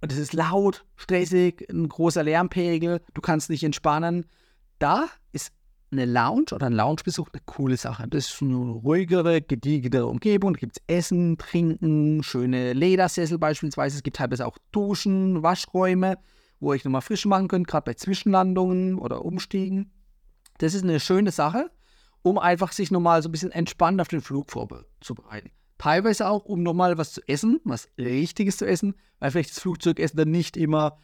Und 0.00 0.12
es 0.12 0.18
ist 0.18 0.32
laut, 0.32 0.84
stressig, 0.96 1.66
ein 1.70 1.88
großer 1.88 2.22
Lärmpegel, 2.22 3.02
du 3.12 3.20
kannst 3.20 3.50
nicht 3.50 3.62
entspannen. 3.62 4.26
Da 4.78 5.08
ist 5.32 5.52
eine 5.92 6.04
Lounge 6.04 6.46
oder 6.52 6.66
ein 6.66 6.72
Loungebesuch 6.72 7.28
eine 7.32 7.42
coole 7.46 7.76
Sache. 7.76 8.06
Das 8.08 8.26
ist 8.26 8.42
eine 8.42 8.56
ruhigere, 8.56 9.40
gediegenere 9.40 10.06
Umgebung. 10.06 10.54
Da 10.54 10.60
gibt 10.60 10.78
es 10.78 10.82
Essen, 10.86 11.36
Trinken, 11.38 12.22
schöne 12.22 12.72
Ledersessel 12.72 13.38
beispielsweise. 13.38 13.96
Es 13.96 14.02
gibt 14.02 14.16
teilweise 14.16 14.46
auch 14.46 14.58
Duschen, 14.72 15.42
Waschräume, 15.42 16.18
wo 16.60 16.72
ihr 16.72 16.76
euch 16.76 16.84
nochmal 16.84 17.02
frisch 17.02 17.26
machen 17.26 17.48
könnt, 17.48 17.66
gerade 17.66 17.84
bei 17.84 17.94
Zwischenlandungen 17.94 18.98
oder 18.98 19.24
Umstiegen. 19.24 19.92
Das 20.58 20.74
ist 20.74 20.84
eine 20.84 21.00
schöne 21.00 21.32
Sache, 21.32 21.70
um 22.22 22.38
einfach 22.38 22.72
sich 22.72 22.90
nochmal 22.90 23.22
so 23.22 23.28
ein 23.28 23.32
bisschen 23.32 23.52
entspannt 23.52 24.00
auf 24.00 24.08
den 24.08 24.20
Flug 24.20 24.50
vorzubereiten. 24.50 25.50
Teilweise 25.78 26.28
auch, 26.28 26.44
um 26.44 26.62
nochmal 26.62 26.98
was 26.98 27.14
zu 27.14 27.22
essen, 27.26 27.60
was 27.64 27.88
Richtiges 27.96 28.58
zu 28.58 28.66
essen, 28.66 28.94
weil 29.18 29.30
vielleicht 29.30 29.50
das 29.50 29.60
Flugzeugessen 29.60 30.18
dann 30.18 30.30
nicht 30.30 30.58
immer 30.58 30.98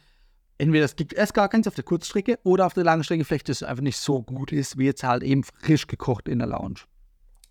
entweder 0.57 0.85
es 0.85 0.95
gibt 0.95 1.13
erst 1.13 1.33
gar 1.33 1.49
keins 1.49 1.67
auf 1.67 1.75
der 1.75 1.83
Kurzstrecke 1.83 2.39
oder 2.43 2.65
auf 2.65 2.73
der 2.73 2.83
Langstrecke 2.83 3.25
vielleicht 3.25 3.49
das 3.49 3.63
einfach 3.63 3.83
nicht 3.83 3.97
so 3.97 4.21
gut 4.21 4.51
ist, 4.51 4.77
wie 4.77 4.85
jetzt 4.85 5.03
halt 5.03 5.23
eben 5.23 5.43
frisch 5.43 5.87
gekocht 5.87 6.27
in 6.27 6.39
der 6.39 6.47
Lounge. 6.47 6.81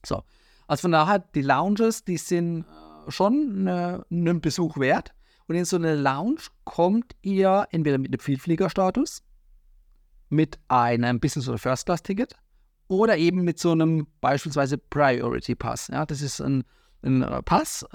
So, 0.05 0.23
also 0.67 0.83
von 0.83 0.93
daher, 0.93 1.21
die 1.21 1.43
Lounges, 1.43 2.05
die 2.05 2.17
sind 2.17 2.63
äh, 2.63 3.11
schon 3.11 3.67
äh, 3.67 3.99
einen 4.11 4.41
Besuch 4.41 4.79
wert. 4.79 5.13
Und 5.49 5.55
in 5.55 5.65
so 5.65 5.77
eine 5.77 5.95
Lounge 5.95 6.41
kommt 6.65 7.15
ihr 7.23 7.69
entweder 7.71 7.99
mit 7.99 8.13
einem 8.13 8.19
Vielfliegerstatus, 8.19 9.23
mit 10.29 10.59
einem 10.67 11.21
Business- 11.21 11.49
oder 11.49 11.59
First-Class-Ticket 11.59 12.35
oder 12.89 13.17
eben 13.17 13.43
mit 13.43 13.61
so 13.61 13.71
einem 13.71 14.09
beispielsweise 14.21 14.77
Priority 14.77 15.55
Pass. 15.55 15.87
Ja, 15.89 16.05
das 16.05 16.21
ist 16.21 16.41
ein, 16.41 16.65
ein 17.03 17.23
äh, 17.23 17.43
Pass, 17.43 17.87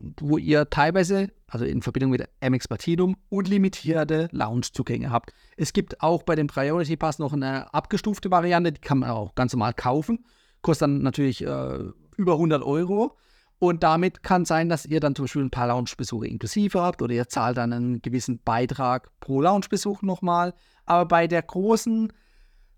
wo 0.00 0.38
ihr 0.38 0.68
teilweise, 0.70 1.28
also 1.46 1.64
in 1.64 1.82
Verbindung 1.82 2.10
mit 2.10 2.28
Amex 2.40 2.66
Platinum, 2.66 3.16
unlimitierte 3.28 4.28
Lounge-Zugänge 4.32 5.10
habt. 5.10 5.32
Es 5.56 5.72
gibt 5.72 6.00
auch 6.00 6.22
bei 6.22 6.34
dem 6.34 6.46
Priority 6.46 6.96
Pass 6.96 7.18
noch 7.18 7.32
eine 7.32 7.72
abgestufte 7.74 8.30
Variante, 8.30 8.72
die 8.72 8.80
kann 8.80 8.98
man 8.98 9.10
auch 9.10 9.34
ganz 9.34 9.52
normal 9.52 9.74
kaufen. 9.74 10.24
Kostet 10.62 10.82
dann 10.82 11.02
natürlich 11.02 11.44
äh, 11.44 11.78
über 12.16 12.32
100 12.32 12.62
Euro. 12.62 13.16
Und 13.58 13.82
damit 13.82 14.22
kann 14.22 14.46
sein, 14.46 14.70
dass 14.70 14.86
ihr 14.86 15.00
dann 15.00 15.14
zum 15.14 15.24
Beispiel 15.26 15.42
ein 15.42 15.50
paar 15.50 15.68
Lounge-Besuche 15.68 16.26
inklusive 16.26 16.80
habt 16.80 17.02
oder 17.02 17.12
ihr 17.12 17.28
zahlt 17.28 17.58
dann 17.58 17.74
einen 17.74 18.00
gewissen 18.00 18.40
Beitrag 18.42 19.10
pro 19.20 19.42
Lounge-Besuch 19.42 20.00
nochmal. 20.00 20.54
Aber 20.86 21.06
bei 21.06 21.26
der 21.26 21.42
großen 21.42 22.10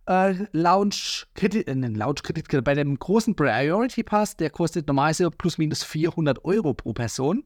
äh, 0.06 0.34
Lounge-Kredit, 0.52 1.68
äh, 1.68 1.74
Lounge-Kredit, 1.74 2.64
bei 2.64 2.74
dem 2.74 2.98
großen 2.98 3.34
Priority 3.34 4.02
Pass, 4.02 4.36
der 4.36 4.50
kostet 4.50 4.86
normalerweise 4.86 5.30
plus 5.30 5.58
minus 5.58 5.82
400 5.84 6.44
Euro 6.44 6.74
pro 6.74 6.92
Person. 6.92 7.44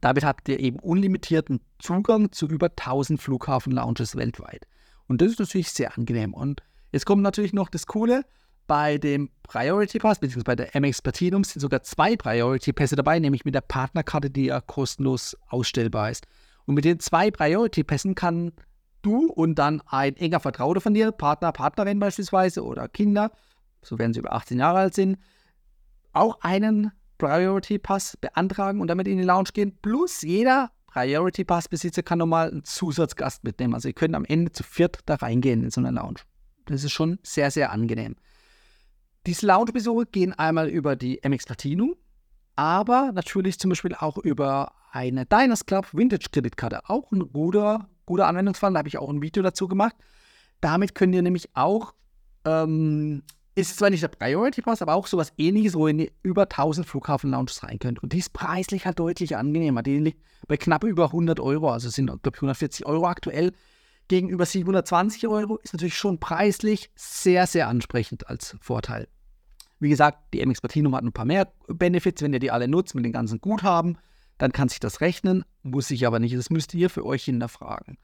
Damit 0.00 0.24
habt 0.24 0.48
ihr 0.48 0.60
eben 0.60 0.78
unlimitierten 0.78 1.60
Zugang 1.78 2.30
zu 2.32 2.46
über 2.46 2.68
1000 2.68 3.20
Flughafen-Lounges 3.20 4.16
weltweit. 4.16 4.66
Und 5.08 5.20
das 5.20 5.32
ist 5.32 5.40
natürlich 5.40 5.70
sehr 5.70 5.96
angenehm. 5.96 6.34
Und 6.34 6.62
jetzt 6.92 7.06
kommt 7.06 7.22
natürlich 7.22 7.52
noch 7.52 7.68
das 7.68 7.86
Coole, 7.86 8.24
bei 8.70 8.98
dem 8.98 9.30
Priority 9.42 9.98
Pass, 9.98 10.20
beziehungsweise 10.20 10.44
bei 10.44 10.54
der 10.54 10.80
MX 10.80 11.02
Platinum 11.02 11.42
sind 11.42 11.60
sogar 11.60 11.82
zwei 11.82 12.14
Priority 12.14 12.72
Pässe 12.72 12.94
dabei, 12.94 13.18
nämlich 13.18 13.44
mit 13.44 13.56
der 13.56 13.62
Partnerkarte, 13.62 14.30
die 14.30 14.44
ja 14.44 14.60
kostenlos 14.60 15.36
ausstellbar 15.48 16.12
ist. 16.12 16.24
Und 16.66 16.76
mit 16.76 16.84
den 16.84 17.00
zwei 17.00 17.32
Priority 17.32 17.82
Pässen 17.82 18.14
kann 18.14 18.52
du 19.02 19.26
und 19.26 19.56
dann 19.56 19.82
ein 19.86 20.16
enger 20.16 20.40
Vertrauter 20.40 20.80
von 20.80 20.94
dir, 20.94 21.12
Partner, 21.12 21.52
Partnerin 21.52 21.98
beispielsweise 21.98 22.64
oder 22.64 22.88
Kinder, 22.88 23.30
so 23.82 23.98
werden 23.98 24.12
sie 24.12 24.20
über 24.20 24.32
18 24.32 24.58
Jahre 24.58 24.78
alt 24.78 24.94
sind, 24.94 25.18
auch 26.12 26.40
einen 26.40 26.92
Priority 27.18 27.78
Pass 27.78 28.16
beantragen 28.16 28.80
und 28.80 28.88
damit 28.88 29.06
in 29.06 29.18
die 29.18 29.24
Lounge 29.24 29.50
gehen. 29.52 29.78
Plus 29.82 30.22
jeder 30.22 30.70
Priority 30.86 31.44
Pass 31.44 31.68
Besitzer 31.68 32.02
kann 32.02 32.18
nochmal 32.18 32.50
einen 32.50 32.64
Zusatzgast 32.64 33.44
mitnehmen. 33.44 33.74
Also 33.74 33.88
ihr 33.88 33.94
könnt 33.94 34.14
am 34.14 34.24
Ende 34.24 34.52
zu 34.52 34.62
viert 34.62 35.00
da 35.06 35.16
reingehen 35.16 35.62
in 35.62 35.70
so 35.70 35.80
eine 35.80 35.90
Lounge. 35.90 36.20
Das 36.66 36.82
ist 36.82 36.92
schon 36.92 37.18
sehr, 37.22 37.50
sehr 37.50 37.70
angenehm. 37.72 38.16
Diese 39.26 39.46
Lounge-Besuche 39.46 40.06
gehen 40.06 40.32
einmal 40.32 40.68
über 40.68 40.96
die 40.96 41.20
MX 41.22 41.44
Platinum, 41.44 41.94
aber 42.56 43.12
natürlich 43.12 43.58
zum 43.58 43.68
Beispiel 43.68 43.94
auch 43.94 44.16
über 44.16 44.72
eine 44.92 45.26
Diners 45.26 45.66
Club 45.66 45.88
Vintage 45.92 46.28
Kreditkarte. 46.32 46.88
Auch 46.88 47.12
ein 47.12 47.30
guter 47.32 47.88
guter 48.10 48.26
Anwendungsfall, 48.26 48.72
da 48.72 48.80
habe 48.80 48.88
ich 48.88 48.98
auch 48.98 49.08
ein 49.08 49.22
Video 49.22 49.40
dazu 49.40 49.68
gemacht. 49.68 49.94
Damit 50.60 50.96
könnt 50.96 51.14
ihr 51.14 51.22
nämlich 51.22 51.48
auch, 51.54 51.94
ähm, 52.44 53.22
ist 53.54 53.76
zwar 53.78 53.90
nicht 53.90 54.02
der 54.02 54.08
Priority 54.08 54.62
Pass, 54.62 54.82
aber 54.82 54.94
auch 54.94 55.06
sowas 55.06 55.32
ähnliches, 55.38 55.74
wo 55.74 55.86
ihr 55.86 56.10
über 56.24 56.48
1000 56.48 56.88
Flughafen-Lounges 56.88 57.62
rein 57.62 57.78
könnt. 57.78 58.02
Und 58.02 58.12
die 58.12 58.18
ist 58.18 58.32
preislich 58.32 58.84
halt 58.84 58.98
deutlich 58.98 59.36
angenehmer. 59.36 59.84
Die 59.84 59.98
liegt 59.98 60.20
bei 60.48 60.56
knapp 60.56 60.82
über 60.82 61.06
100 61.06 61.38
Euro, 61.38 61.70
also 61.70 61.88
sind, 61.88 62.06
glaube 62.06 62.30
ich, 62.34 62.38
140 62.38 62.84
Euro 62.86 63.06
aktuell. 63.06 63.52
Gegenüber 64.08 64.44
720 64.44 65.28
Euro 65.28 65.58
ist 65.58 65.72
natürlich 65.72 65.96
schon 65.96 66.18
preislich 66.18 66.90
sehr, 66.96 67.46
sehr 67.46 67.68
ansprechend 67.68 68.26
als 68.28 68.56
Vorteil. 68.60 69.06
Wie 69.78 69.88
gesagt, 69.88 70.34
die 70.34 70.44
MX 70.44 70.62
Platinum 70.62 70.96
hat 70.96 71.04
ein 71.04 71.12
paar 71.12 71.26
mehr 71.26 71.52
Benefits, 71.68 72.22
wenn 72.22 72.32
ihr 72.32 72.40
die 72.40 72.50
alle 72.50 72.66
nutzt 72.66 72.96
mit 72.96 73.04
den 73.04 73.12
ganzen 73.12 73.40
Guthaben 73.40 73.98
dann 74.40 74.52
kann 74.52 74.70
sich 74.70 74.80
das 74.80 75.02
rechnen, 75.02 75.44
muss 75.62 75.90
ich 75.90 76.06
aber 76.06 76.18
nicht. 76.18 76.34
Das 76.34 76.48
müsst 76.48 76.72
ihr 76.72 76.88
für 76.88 77.04
euch 77.04 77.24
hinterfragen. 77.24 77.98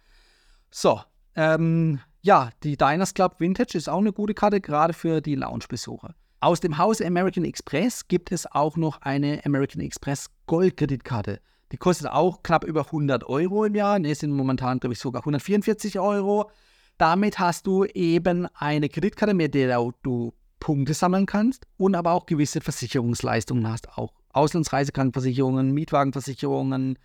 So, 0.70 1.00
ähm, 1.34 2.00
ja, 2.20 2.50
die 2.62 2.76
Diners 2.76 3.14
Club 3.14 3.40
Vintage 3.40 3.78
ist 3.78 3.88
auch 3.88 4.00
eine 4.00 4.12
gute 4.12 4.34
Karte, 4.34 4.60
gerade 4.60 4.92
für 4.92 5.22
die 5.22 5.34
Lounge-Besucher. 5.34 6.14
Aus 6.40 6.60
dem 6.60 6.76
Hause 6.76 7.06
American 7.06 7.46
Express 7.46 8.06
gibt 8.06 8.32
es 8.32 8.44
auch 8.52 8.76
noch 8.76 9.00
eine 9.00 9.40
American 9.46 9.80
Express 9.80 10.28
Gold-Kreditkarte. 10.46 11.40
Die 11.72 11.78
kostet 11.78 12.08
auch 12.08 12.42
knapp 12.42 12.64
über 12.64 12.84
100 12.84 13.24
Euro 13.24 13.64
im 13.64 13.74
Jahr. 13.74 13.98
Ne, 13.98 14.14
sind 14.14 14.32
momentan, 14.32 14.78
glaube 14.78 14.92
ich, 14.92 14.98
sogar 14.98 15.22
144 15.22 15.98
Euro. 15.98 16.50
Damit 16.98 17.38
hast 17.38 17.66
du 17.66 17.84
eben 17.86 18.46
eine 18.54 18.90
Kreditkarte, 18.90 19.32
mit 19.32 19.54
der 19.54 19.90
du 20.02 20.34
Punkte 20.60 20.92
sammeln 20.92 21.24
kannst 21.24 21.66
und 21.78 21.94
aber 21.94 22.12
auch 22.12 22.26
gewisse 22.26 22.60
Versicherungsleistungen 22.60 23.66
hast. 23.66 23.96
Auch 23.96 24.12
Auslandsreisekrankenversicherungen, 24.36 25.72
Mietwagenversicherungen, 25.72 26.98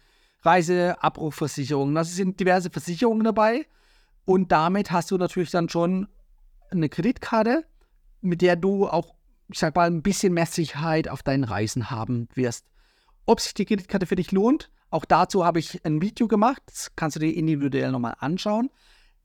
Reiseabbruchversicherungen. 0.43 1.97
Also 1.97 2.13
sind 2.13 2.39
diverse 2.39 2.69
Versicherungen 2.69 3.23
dabei. 3.23 3.65
Und 4.25 4.51
damit 4.51 4.91
hast 4.91 5.11
du 5.11 5.17
natürlich 5.17 5.51
dann 5.51 5.69
schon 5.69 6.07
eine 6.69 6.89
Kreditkarte, 6.89 7.65
mit 8.21 8.41
der 8.41 8.55
du 8.55 8.87
auch, 8.87 9.15
ich 9.49 9.59
sag 9.59 9.75
mal, 9.75 9.87
ein 9.87 10.03
bisschen 10.03 10.33
mehr 10.33 10.45
Sicherheit 10.45 11.07
auf 11.07 11.23
deinen 11.23 11.43
Reisen 11.43 11.89
haben 11.89 12.27
wirst. 12.33 12.65
Ob 13.25 13.39
sich 13.39 13.53
die 13.53 13.65
Kreditkarte 13.65 14.05
für 14.05 14.15
dich 14.15 14.31
lohnt, 14.31 14.69
auch 14.89 15.05
dazu 15.05 15.45
habe 15.45 15.59
ich 15.59 15.83
ein 15.85 16.01
Video 16.01 16.27
gemacht. 16.27 16.61
Das 16.65 16.91
kannst 16.95 17.15
du 17.15 17.19
dir 17.19 17.33
individuell 17.33 17.91
nochmal 17.91 18.15
anschauen. 18.19 18.69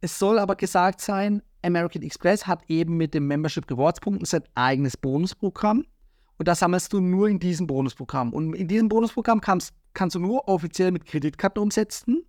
Es 0.01 0.19
soll 0.19 0.39
aber 0.39 0.57
gesagt 0.57 1.01
sein, 1.01 1.43
American 1.63 2.03
Express 2.03 2.47
hat 2.47 2.63
eben 2.69 2.97
mit 2.97 3.15
dem 3.15 3.27
Membership 3.27 3.69
Rewards 3.71 4.01
Punkten 4.01 4.25
sein 4.25 4.45
eigenes 4.55 4.97
Bonusprogramm. 4.97 5.85
Und 6.39 6.49
das 6.49 6.59
sammelst 6.59 6.93
du 6.93 7.01
nur 7.01 7.29
in 7.29 7.39
diesem 7.39 7.67
Bonusprogramm. 7.67 8.33
Und 8.33 8.55
in 8.55 8.69
diesem 8.69 8.89
Bonusprogramm 8.89 9.41
kannst, 9.41 9.73
kannst 9.95 10.17
du 10.17 10.21
nur 10.21 10.49
offiziell 10.49 10.93
mit 10.93 11.07
Kreditkarten 11.07 11.63
umsetzen, 11.63 12.25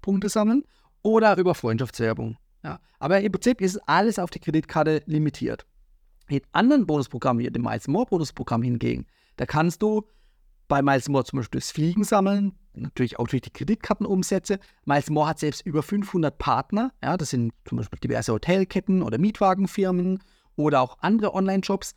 Punkte 0.00 0.28
sammeln 0.28 0.64
oder 1.02 1.36
über 1.36 1.54
Freundschaftswerbung. 1.54 2.36
Ja. 2.64 2.80
Aber 2.98 3.20
im 3.20 3.32
Prinzip 3.32 3.60
ist 3.60 3.76
alles 3.88 4.18
auf 4.18 4.30
die 4.30 4.38
Kreditkarte 4.38 5.02
limitiert. 5.06 5.66
In 6.28 6.40
anderen 6.52 6.86
Bonusprogrammen, 6.86 7.44
wie 7.44 7.50
dem 7.50 7.62
Miles 7.62 7.88
More 7.88 8.06
Bonusprogramm 8.06 8.62
hingegen, 8.62 9.06
da 9.36 9.46
kannst 9.46 9.82
du 9.82 10.06
bei 10.68 10.80
Miles 10.80 11.08
More 11.08 11.24
zum 11.24 11.38
Beispiel 11.38 11.60
das 11.60 11.70
Fliegen 11.70 12.04
sammeln, 12.04 12.54
natürlich 12.72 13.18
auch 13.18 13.28
durch 13.28 13.42
die 13.42 13.50
Kreditkartenumsätze. 13.50 14.58
Miles 14.86 15.10
More 15.10 15.28
hat 15.28 15.38
selbst 15.40 15.66
über 15.66 15.82
500 15.82 16.38
Partner. 16.38 16.92
Ja, 17.02 17.16
das 17.16 17.30
sind 17.30 17.52
zum 17.66 17.78
Beispiel 17.78 17.98
diverse 17.98 18.32
Hotelketten 18.32 19.02
oder 19.02 19.18
Mietwagenfirmen 19.18 20.20
oder 20.56 20.80
auch 20.80 20.98
andere 21.00 21.34
Online-Shops 21.34 21.94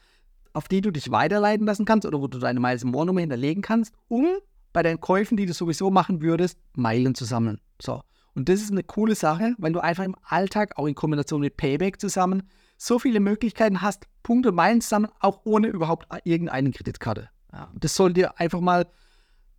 auf 0.56 0.68
die 0.68 0.82
du 0.82 0.92
dich 0.92 1.12
weiterleiten 1.12 1.66
lassen 1.66 1.86
kannst 1.86 2.06
oder 2.06 2.22
wo 2.22 2.28
du 2.28 2.40
deine 2.40 2.60
Miles 2.60 2.84
More 2.84 3.06
Nummer 3.06 3.22
hinterlegen 3.22 3.62
kannst, 3.62 3.94
um 4.08 4.28
bei 4.74 4.84
deinen 4.84 5.00
Käufen, 5.00 5.38
die 5.38 5.46
du 5.46 5.54
sowieso 5.54 5.92
machen 5.92 6.22
würdest, 6.22 6.58
Meilen 6.76 7.16
zu 7.16 7.26
sammeln. 7.26 7.60
So. 7.82 8.02
Und 8.34 8.50
das 8.50 8.62
ist 8.62 8.72
eine 8.72 8.84
coole 8.84 9.16
Sache, 9.16 9.56
weil 9.58 9.72
du 9.72 9.80
einfach 9.80 10.04
im 10.04 10.16
Alltag, 10.24 10.78
auch 10.78 10.88
in 10.88 10.96
Kombination 10.96 11.42
mit 11.42 11.56
Payback 11.58 12.00
zusammen, 12.02 12.44
so 12.78 13.00
viele 13.00 13.22
Möglichkeiten 13.22 13.82
hast, 13.82 14.08
Punkte, 14.24 14.52
Meilen 14.52 14.82
zu 14.82 14.90
sammeln, 14.90 15.14
auch 15.20 15.42
ohne 15.46 15.68
überhaupt 15.68 16.08
irgendeine 16.26 16.72
Kreditkarte. 16.72 17.30
Ja, 17.54 17.72
das 17.76 17.96
soll 17.96 18.12
dir 18.12 18.38
einfach 18.40 18.60
mal 18.60 18.86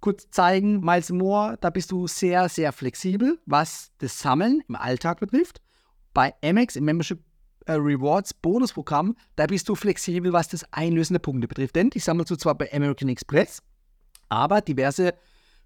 kurz 0.01 0.31
zeigen, 0.31 0.81
Miles 0.81 1.11
More, 1.11 1.57
da 1.61 1.71
bist 1.71 1.91
du 1.91 2.07
sehr, 2.07 2.49
sehr 2.51 2.73
flexibel, 2.73 3.39
was 3.47 3.93
das 3.99 4.19
Sammeln 4.19 4.63
im 4.69 4.77
Alltag 4.77 5.21
betrifft. 5.21 5.63
Bei 6.13 6.35
Amex 6.43 6.77
im 6.77 6.85
Membership 6.85 7.25
Rewards 7.75 8.35
Bonusprogramm, 8.35 9.17
da 9.35 9.47
bist 9.47 9.69
du 9.69 9.75
flexibel, 9.75 10.33
was 10.33 10.49
das 10.49 10.65
Einlösen 10.73 11.15
der 11.15 11.21
Punkte 11.21 11.49
betrifft. 11.49 11.77
Denn 11.77 11.91
die 11.91 11.99
sammelst 11.99 12.31
du 12.31 12.37
zwar 12.37 12.55
bei 12.55 12.73
American 12.73 13.09
Express, 13.09 13.63
aber 14.29 14.61
diverse 14.61 15.15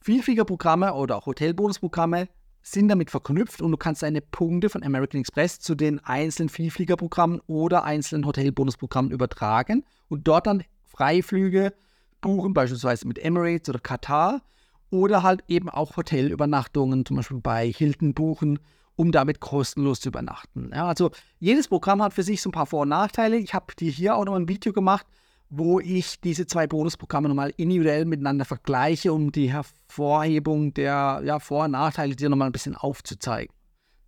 Vielfliegerprogramme 0.01 0.95
oder 0.95 1.17
auch 1.17 1.27
Hotelbonusprogramme 1.27 2.29
sind 2.63 2.89
damit 2.89 3.11
verknüpft 3.11 3.63
und 3.63 3.71
du 3.71 3.77
kannst 3.77 4.03
deine 4.03 4.21
Punkte 4.21 4.69
von 4.69 4.83
American 4.83 5.21
Express 5.21 5.61
zu 5.61 5.75
den 5.75 5.99
einzelnen 6.01 6.49
Vielfliegerprogrammen 6.49 7.41
oder 7.47 7.85
einzelnen 7.85 8.27
Hotelbonusprogrammen 8.27 9.13
übertragen 9.13 9.85
und 10.09 10.29
dort 10.29 10.47
dann 10.47 10.65
Freiflüge 10.85 11.73
buchen, 12.21 12.53
beispielsweise 12.53 13.09
mit 13.09 13.19
Emirates 13.19 13.69
oder 13.69 13.79
Katar 13.79 14.43
oder 14.91 15.23
halt 15.23 15.43
eben 15.49 15.69
auch 15.69 15.97
Hotelübernachtungen, 15.97 17.07
zum 17.07 17.17
Beispiel 17.17 17.41
bei 17.41 17.71
Hilton 17.71 18.13
buchen 18.13 18.59
um 19.01 19.13
damit 19.13 19.41
kostenlos 19.41 20.01
zu 20.01 20.11
übernachten. 20.11 20.73
Ja, 20.75 20.87
also 20.87 21.11
jedes 21.39 21.69
Programm 21.69 22.03
hat 22.03 22.13
für 22.13 22.23
sich 22.23 22.43
so 22.43 22.51
ein 22.51 22.53
paar 22.53 22.67
Vor- 22.67 22.83
und 22.83 22.91
Nachteile. 22.91 23.39
Ich 23.39 23.55
habe 23.55 23.75
dir 23.75 23.91
hier 23.91 24.15
auch 24.15 24.27
noch 24.27 24.35
ein 24.35 24.47
Video 24.47 24.75
gemacht, 24.75 25.07
wo 25.49 25.81
ich 25.81 26.21
diese 26.21 26.45
zwei 26.45 26.67
Bonusprogramme 26.67 27.27
nochmal 27.27 27.55
individuell 27.57 28.05
miteinander 28.05 28.45
vergleiche, 28.45 29.15
um 29.15 29.33
die 29.33 29.51
Hervorhebung 29.51 30.75
der 30.75 31.23
ja, 31.25 31.39
Vor- 31.39 31.65
und 31.65 31.71
Nachteile 31.71 32.15
dir 32.15 32.29
nochmal 32.29 32.51
ein 32.51 32.53
bisschen 32.53 32.77
aufzuzeigen. 32.77 33.55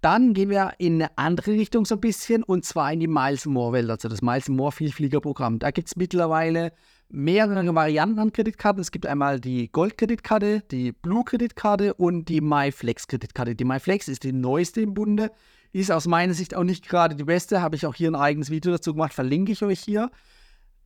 Dann 0.03 0.35
gehen 0.35 0.51
wir 0.51 0.75
in 0.77 1.01
eine 1.01 1.17
andere 1.17 1.53
Richtung 1.53 1.87
so 1.87 1.95
ein 1.95 2.01
bisschen 2.03 2.43
und 2.43 2.67
zwar 2.67 2.93
in 2.93 3.01
die 3.01 3.09
Miles 3.09 3.47
More 3.47 3.73
Welt, 3.73 3.89
also 3.89 4.11
das 4.11 4.21
Miles 4.21 4.51
More 4.51 4.73
Vielfliegerprogramm. 4.73 5.59
Da 5.59 5.71
gibt 5.71 5.89
es 5.89 5.97
mittlerweile 5.97 6.71
mehrere 7.13 7.75
Varianten 7.75 8.19
an 8.19 8.33
Kreditkarten. 8.33 8.81
Es 8.81 8.91
gibt 8.91 9.07
einmal 9.07 9.39
die 9.39 9.71
Gold-Kreditkarte, 9.71 10.63
die 10.71 10.93
Blue-Kreditkarte 10.93 11.95
und 11.95 12.29
die 12.29 12.41
MyFlex-Kreditkarte. 12.41 13.55
Die 13.55 13.65
MyFlex 13.65 14.09
ist 14.09 14.25
die 14.25 14.33
neueste 14.33 14.81
im 14.81 14.95
Bunde, 14.95 15.31
ist 15.73 15.93
aus 15.93 16.07
meiner 16.07 16.35
Sicht 16.35 16.57
auch 16.57 16.65
nicht 16.65 16.89
gerade 16.89 17.15
die 17.15 17.25
beste. 17.25 17.61
Habe 17.61 17.77
ich 17.77 17.87
auch 17.87 17.95
hier 17.95 18.11
ein 18.11 18.17
eigenes 18.17 18.51
Video 18.51 18.73
dazu 18.73 18.95
gemacht, 18.95 19.13
verlinke 19.13 19.53
ich 19.53 19.63
euch 19.63 19.81
hier. 19.81 20.11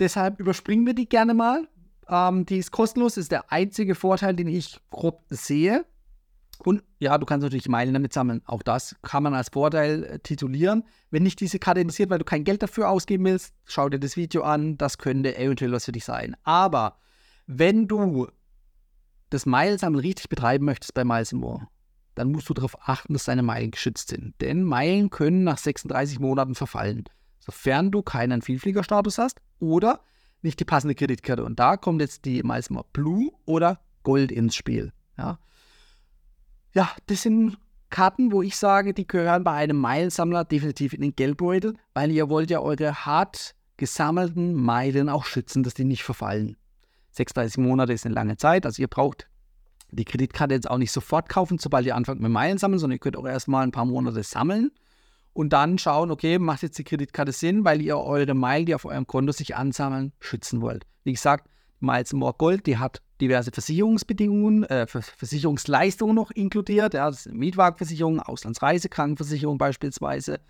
Deshalb 0.01 0.41
überspringen 0.41 0.85
wir 0.85 0.95
die 0.95 1.09
gerne 1.09 1.33
mal. 1.33 1.69
Ähm, 2.09 2.45
die 2.45 2.59
ist 2.59 2.73
kostenlos, 2.73 3.17
ist 3.17 3.33
der 3.33 3.51
einzige 3.53 3.95
Vorteil, 3.95 4.35
den 4.35 4.49
ich 4.49 4.79
grob 4.91 5.25
sehe. 5.31 5.85
Und 6.65 6.83
ja, 6.99 7.19
du 7.19 7.27
kannst 7.27 7.43
natürlich 7.43 7.69
Meilen 7.69 7.95
damit 7.95 8.13
sammeln. 8.13 8.43
Auch 8.47 8.63
das 8.63 8.97
kann 9.03 9.23
man 9.23 9.35
als 9.35 9.51
Vorteil 9.51 10.05
äh, 10.05 10.19
titulieren. 10.19 10.85
Wenn 11.11 11.25
dich 11.25 11.37
diese 11.37 11.59
Karte 11.59 11.81
interessiert, 11.81 12.11
weil 12.11 12.19
du 12.19 12.25
kein 12.25 12.45
Geld 12.45 12.63
dafür 12.63 12.89
ausgeben 12.89 13.25
willst, 13.25 13.55
schau 13.65 13.89
dir 13.89 13.99
das 13.99 14.17
Video 14.17 14.43
an. 14.43 14.79
Das 14.79 14.99
könnte 14.99 15.37
eventuell 15.37 15.73
was 15.73 15.85
für 15.85 15.93
dich 15.93 16.05
sein. 16.05 16.37
Aber 16.45 16.99
wenn 17.47 17.89
du 17.89 18.29
das 19.31 19.47
Meilensammeln 19.47 20.01
richtig 20.01 20.29
betreiben 20.29 20.65
möchtest 20.65 20.95
bei 20.95 21.05
Miles 21.05 21.33
More, 21.33 21.69
dann 22.15 22.33
musst 22.33 22.49
du 22.49 22.55
darauf 22.55 22.77
achten, 22.89 23.13
dass 23.13 23.25
deine 23.25 23.43
Meilen 23.43 23.71
geschützt 23.71 24.09
sind. 24.09 24.35
Denn 24.41 24.65
Meilen 24.65 25.11
können 25.11 25.45
nach 25.45 25.59
36 25.59 26.19
Monaten 26.19 26.55
verfallen, 26.55 27.05
sofern 27.39 27.91
du 27.91 28.03
keinen 28.03 28.41
Vielfliegerstatus 28.41 29.19
hast 29.19 29.41
oder 29.59 30.01
nicht 30.43 30.59
die 30.61 30.65
passende 30.65 30.95
Kreditkarte. 30.95 31.45
Und 31.45 31.59
da 31.59 31.77
kommt 31.77 32.01
jetzt 32.01 32.25
die 32.25 32.43
Miles 32.43 32.71
More 32.71 32.87
Blue 32.93 33.31
oder 33.45 33.81
Gold 34.03 34.33
ins 34.33 34.55
Spiel. 34.55 34.93
Ja 35.19 35.39
ja, 36.77 36.91
das 37.07 37.23
sind 37.23 37.57
Karten, 37.89 38.33
wo 38.33 38.43
ich 38.43 38.55
sage, 38.55 38.93
die 38.93 39.07
gehören 39.07 39.45
bei 39.45 39.53
einem 39.53 39.79
Meilensammler 39.79 40.45
definitiv 40.45 40.93
in 40.93 41.01
den 41.01 41.17
Geldbeutel, 41.17 41.75
weil 41.95 42.11
ihr 42.11 42.29
wollt 42.29 42.51
ja 42.51 42.61
eure 42.61 43.07
hart 43.07 43.55
gesammelten 43.79 44.53
Meilen 44.53 45.09
auch 45.09 45.25
schützen, 45.25 45.63
dass 45.63 45.73
die 45.73 45.85
nicht 45.85 46.03
verfallen. 46.03 46.57
36 47.13 47.57
Monate 47.59 47.95
ist 47.95 48.05
eine 48.05 48.15
lange 48.15 48.37
Zeit, 48.37 48.67
also 48.67 48.83
ihr 48.83 48.89
braucht 48.89 49.27
die 49.91 50.05
Kreditkarte 50.05 50.53
jetzt 50.53 50.71
auch 50.71 50.77
nicht 50.77 50.93
sofort 50.93 51.31
kaufen, 51.31 51.59
sobald 51.59 51.87
ihr 51.87 51.97
anfangt 51.97 52.21
mit 52.21 52.31
Meilen 52.31 52.59
sammeln, 52.59 52.79
sondern 52.79 52.97
ihr 52.97 53.01
könnt 53.01 53.17
auch 53.17 53.27
erstmal 53.27 53.63
ein 53.63 53.73
paar 53.73 53.87
Monate 53.87 54.23
sammeln 54.23 54.71
und 55.33 55.55
dann 55.55 55.79
schauen, 55.79 56.11
okay, 56.11 56.39
macht 56.39 56.63
jetzt 56.63 56.79
die 56.79 56.85
Kreditkarte 56.85 57.33
Sinn, 57.33 57.65
weil 57.65 57.81
ihr 57.81 57.97
eure 57.97 58.35
Meilen, 58.35 58.67
die 58.67 58.75
auf 58.75 58.85
eurem 58.85 59.07
Konto 59.07 59.33
sich 59.33 59.57
ansammeln, 59.57 60.13
schützen 60.21 60.61
wollt. 60.61 60.85
Wie 61.05 61.15
gesagt, 61.15 61.49
Miles 61.81 62.13
More 62.13 62.35
Gold, 62.37 62.67
die 62.67 62.79
hat 62.79 63.03
diverse 63.21 63.51
Versicherungsbedingungen, 63.51 64.65
äh, 64.65 64.87
Versicherungsleistungen 64.87 66.15
noch 66.15 66.31
inkludiert, 66.31 66.95
ja, 66.95 67.11
das 67.11 67.25
sind 67.25 67.37
Mietwagenversicherung, 67.37 68.21
Auslandsreisekrankenversicherung 68.21 69.59
beispielsweise, 69.59 70.41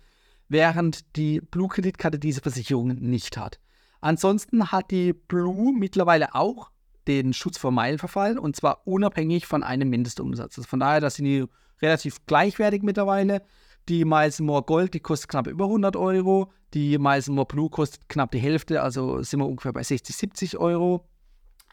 während 0.49 1.15
die 1.15 1.39
Blue-Kreditkarte 1.41 2.19
diese 2.19 2.41
Versicherungen 2.41 2.99
nicht 3.01 3.37
hat. 3.37 3.59
Ansonsten 4.01 4.71
hat 4.71 4.91
die 4.91 5.13
Blue 5.13 5.73
mittlerweile 5.73 6.35
auch 6.35 6.69
den 7.07 7.33
Schutz 7.33 7.57
vor 7.57 7.71
Meilenverfall 7.71 8.37
und 8.37 8.55
zwar 8.55 8.85
unabhängig 8.85 9.45
von 9.45 9.63
einem 9.63 9.89
Mindestumsatz. 9.89 10.57
Also 10.57 10.67
von 10.67 10.79
daher, 10.79 10.99
da 10.99 11.09
sind 11.09 11.25
die 11.25 11.45
relativ 11.81 12.25
gleichwertig 12.25 12.83
mittlerweile. 12.83 13.41
Die 13.89 14.03
Miles 14.03 14.39
More 14.41 14.63
Gold, 14.63 14.93
die 14.93 14.99
kostet 14.99 15.29
knapp 15.29 15.47
über 15.47 15.65
100 15.65 15.95
Euro. 15.95 16.51
Die 16.73 16.97
Miles 16.97 17.29
More 17.29 17.47
Blue 17.47 17.69
kostet 17.69 18.09
knapp 18.09 18.31
die 18.31 18.39
Hälfte, 18.39 18.81
also 18.81 19.21
sind 19.23 19.39
wir 19.39 19.47
ungefähr 19.47 19.71
bei 19.71 19.83
60, 19.83 20.15
70 20.15 20.57
Euro. 20.57 21.07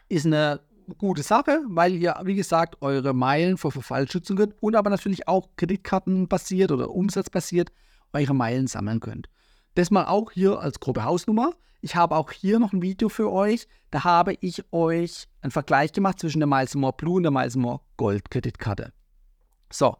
Ist 0.07 0.25
eine 0.25 0.61
gute 0.97 1.23
Sache, 1.23 1.61
weil 1.67 1.95
ihr, 1.95 2.15
wie 2.23 2.35
gesagt, 2.35 2.81
eure 2.81 3.13
Meilen 3.13 3.57
vor 3.57 3.71
Verfall 3.71 4.09
schützen 4.09 4.37
könnt 4.37 4.55
und 4.61 4.75
aber 4.75 4.89
natürlich 4.89 5.27
auch 5.27 5.49
kreditkartenbasiert 5.57 6.71
oder 6.71 6.91
umsatzbasiert 6.91 7.71
eure 8.13 8.35
Meilen 8.35 8.67
sammeln 8.67 8.99
könnt. 8.99 9.29
Das 9.73 9.91
mal 9.91 10.05
auch 10.05 10.31
hier 10.31 10.59
als 10.59 10.79
grobe 10.79 11.03
Hausnummer. 11.03 11.53
Ich 11.81 11.95
habe 11.95 12.15
auch 12.15 12.31
hier 12.31 12.59
noch 12.59 12.71
ein 12.71 12.81
Video 12.81 13.09
für 13.09 13.31
euch. 13.31 13.67
Da 13.91 14.03
habe 14.03 14.35
ich 14.39 14.63
euch 14.71 15.27
einen 15.41 15.51
Vergleich 15.51 15.91
gemacht 15.91 16.19
zwischen 16.19 16.39
der 16.39 16.47
Miles 16.47 16.75
More 16.75 16.93
Blue 16.93 17.15
und 17.15 17.23
der 17.23 17.31
Miles 17.31 17.55
More 17.55 17.81
Gold 17.97 18.31
Kreditkarte. 18.31 18.93
So, 19.71 19.97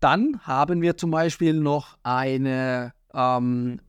dann 0.00 0.40
haben 0.42 0.82
wir 0.82 0.96
zum 0.96 1.10
Beispiel 1.10 1.54
noch 1.54 1.98
eine 2.02 2.92
ähm, 3.12 3.80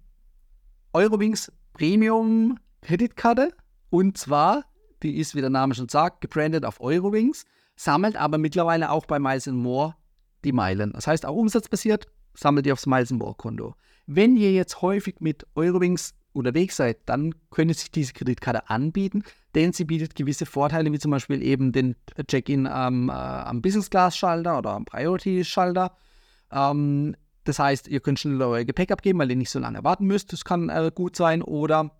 Eurowings 0.93 1.51
Premium 1.73 2.59
Kreditkarte 2.81 3.53
und 3.89 4.17
zwar 4.17 4.65
die 5.03 5.17
ist, 5.17 5.35
wie 5.35 5.41
der 5.41 5.49
Name 5.49 5.75
schon 5.75 5.89
sagt, 5.89 6.21
gebrandet 6.21 6.65
auf 6.65 6.81
Eurowings, 6.81 7.45
sammelt 7.75 8.15
aber 8.15 8.37
mittlerweile 8.37 8.91
auch 8.91 9.05
bei 9.05 9.19
Miles 9.19 9.47
More 9.47 9.95
die 10.43 10.51
Meilen. 10.51 10.93
Das 10.93 11.07
heißt, 11.07 11.25
auch 11.25 11.35
umsatzbasiert 11.35 12.07
sammelt 12.33 12.65
ihr 12.65 12.73
aufs 12.73 12.85
Miles 12.85 13.11
More 13.11 13.35
Konto. 13.35 13.75
Wenn 14.05 14.37
ihr 14.37 14.51
jetzt 14.51 14.81
häufig 14.81 15.19
mit 15.19 15.45
Eurowings 15.55 16.13
unterwegs 16.33 16.77
seid, 16.77 16.97
dann 17.05 17.33
könnte 17.49 17.73
sich 17.73 17.91
diese 17.91 18.13
Kreditkarte 18.13 18.69
anbieten, 18.69 19.23
denn 19.55 19.73
sie 19.73 19.85
bietet 19.85 20.15
gewisse 20.15 20.45
Vorteile, 20.45 20.91
wie 20.91 20.99
zum 20.99 21.11
Beispiel 21.11 21.41
eben 21.41 21.71
den 21.71 21.95
Check-in 22.27 22.67
am, 22.67 23.09
äh, 23.09 23.13
am 23.13 23.61
Business 23.61 23.89
Class 23.89 24.15
Schalter 24.15 24.57
oder 24.57 24.71
am 24.71 24.85
Priority 24.85 25.43
Schalter. 25.43 25.97
Ähm, 26.51 27.15
das 27.43 27.59
heißt, 27.59 27.87
ihr 27.87 28.01
könnt 28.01 28.19
schneller 28.19 28.49
euer 28.49 28.65
Gepäck 28.65 28.91
abgeben, 28.91 29.19
weil 29.19 29.29
ihr 29.29 29.37
nicht 29.37 29.49
so 29.49 29.59
lange 29.59 29.83
warten 29.83 30.05
müsst. 30.05 30.33
Das 30.33 30.43
kann 30.43 30.69
äh, 30.69 30.91
gut 30.93 31.15
sein. 31.15 31.41
Oder 31.41 31.91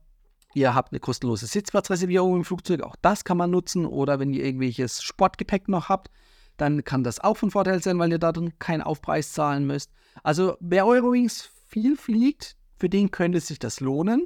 Ihr 0.57 0.73
habt 0.73 0.91
eine 0.91 0.99
kostenlose 0.99 1.45
Sitzplatzreservierung 1.45 2.37
im 2.37 2.43
Flugzeug, 2.43 2.81
auch 2.81 2.95
das 3.03 3.23
kann 3.23 3.37
man 3.37 3.51
nutzen. 3.51 3.85
Oder 3.85 4.19
wenn 4.19 4.33
ihr 4.33 4.43
irgendwelches 4.43 5.03
Sportgepäck 5.03 5.67
noch 5.67 5.87
habt, 5.87 6.09
dann 6.57 6.83
kann 6.83 7.03
das 7.03 7.19
auch 7.19 7.37
von 7.37 7.51
Vorteil 7.51 7.79
sein, 7.83 7.99
weil 7.99 8.11
ihr 8.11 8.17
da 8.17 8.31
dann 8.31 8.57
keinen 8.57 8.81
Aufpreis 8.81 9.33
zahlen 9.33 9.67
müsst. 9.67 9.91
Also 10.23 10.57
wer 10.59 10.87
Eurowings 10.87 11.47
viel 11.67 11.95
fliegt, 11.95 12.55
für 12.75 12.89
den 12.89 13.11
könnte 13.11 13.39
sich 13.39 13.59
das 13.59 13.81
lohnen. 13.81 14.25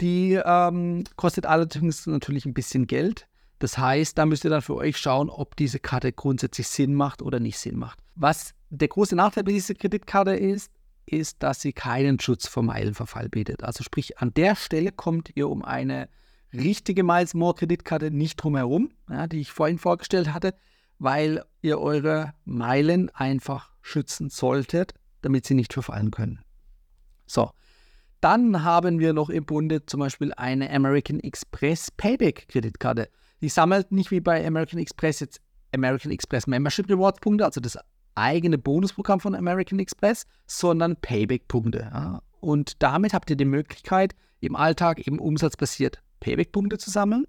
Die 0.00 0.32
ähm, 0.44 1.04
kostet 1.14 1.46
allerdings 1.46 2.08
natürlich 2.08 2.44
ein 2.44 2.54
bisschen 2.54 2.88
Geld. 2.88 3.28
Das 3.60 3.78
heißt, 3.78 4.18
da 4.18 4.26
müsst 4.26 4.42
ihr 4.42 4.50
dann 4.50 4.62
für 4.62 4.74
euch 4.74 4.96
schauen, 4.96 5.30
ob 5.30 5.54
diese 5.54 5.78
Karte 5.78 6.12
grundsätzlich 6.12 6.66
Sinn 6.66 6.92
macht 6.92 7.22
oder 7.22 7.38
nicht 7.38 7.56
Sinn 7.56 7.78
macht. 7.78 8.00
Was 8.16 8.52
der 8.70 8.88
große 8.88 9.14
Nachteil 9.14 9.44
bei 9.44 9.52
dieser 9.52 9.74
Kreditkarte 9.74 10.32
ist, 10.32 10.72
ist, 11.12 11.42
dass 11.42 11.60
sie 11.60 11.72
keinen 11.72 12.20
Schutz 12.20 12.46
vor 12.46 12.62
Meilenverfall 12.62 13.28
bietet. 13.28 13.64
Also 13.64 13.84
sprich, 13.84 14.18
an 14.18 14.32
der 14.34 14.56
Stelle 14.56 14.92
kommt 14.92 15.30
ihr 15.34 15.48
um 15.48 15.64
eine 15.64 16.08
richtige 16.52 17.02
Miles 17.02 17.34
More 17.34 17.54
Kreditkarte 17.54 18.10
nicht 18.10 18.36
drum 18.36 18.56
herum, 18.56 18.90
ja, 19.10 19.26
die 19.26 19.40
ich 19.40 19.52
vorhin 19.52 19.78
vorgestellt 19.78 20.32
hatte, 20.32 20.54
weil 20.98 21.44
ihr 21.60 21.80
eure 21.80 22.34
Meilen 22.44 23.10
einfach 23.10 23.70
schützen 23.82 24.30
solltet, 24.30 24.94
damit 25.22 25.46
sie 25.46 25.54
nicht 25.54 25.72
verfallen 25.72 26.10
können. 26.10 26.40
So, 27.26 27.50
dann 28.20 28.64
haben 28.64 28.98
wir 28.98 29.12
noch 29.12 29.30
im 29.30 29.44
Bunde 29.44 29.84
zum 29.86 30.00
Beispiel 30.00 30.32
eine 30.34 30.70
American 30.70 31.20
Express 31.20 31.90
Payback 31.90 32.48
Kreditkarte. 32.48 33.08
Die 33.40 33.48
sammelt 33.48 33.92
nicht 33.92 34.10
wie 34.10 34.20
bei 34.20 34.44
American 34.44 34.80
Express 34.80 35.20
jetzt 35.20 35.40
American 35.74 36.10
Express 36.10 36.46
Membership 36.46 36.88
Rewards 36.88 37.20
Punkte, 37.20 37.44
also 37.44 37.60
das 37.60 37.78
eigene 38.18 38.58
Bonusprogramm 38.58 39.20
von 39.20 39.34
American 39.34 39.78
Express, 39.78 40.26
sondern 40.46 40.96
Payback-Punkte. 40.96 41.90
Ja. 41.92 42.22
Und 42.40 42.82
damit 42.82 43.14
habt 43.14 43.30
ihr 43.30 43.36
die 43.36 43.44
Möglichkeit, 43.44 44.14
im 44.40 44.56
Alltag 44.56 45.06
eben 45.06 45.18
umsatzbasiert 45.18 46.02
Payback-Punkte 46.20 46.78
zu 46.78 46.90
sammeln. 46.90 47.26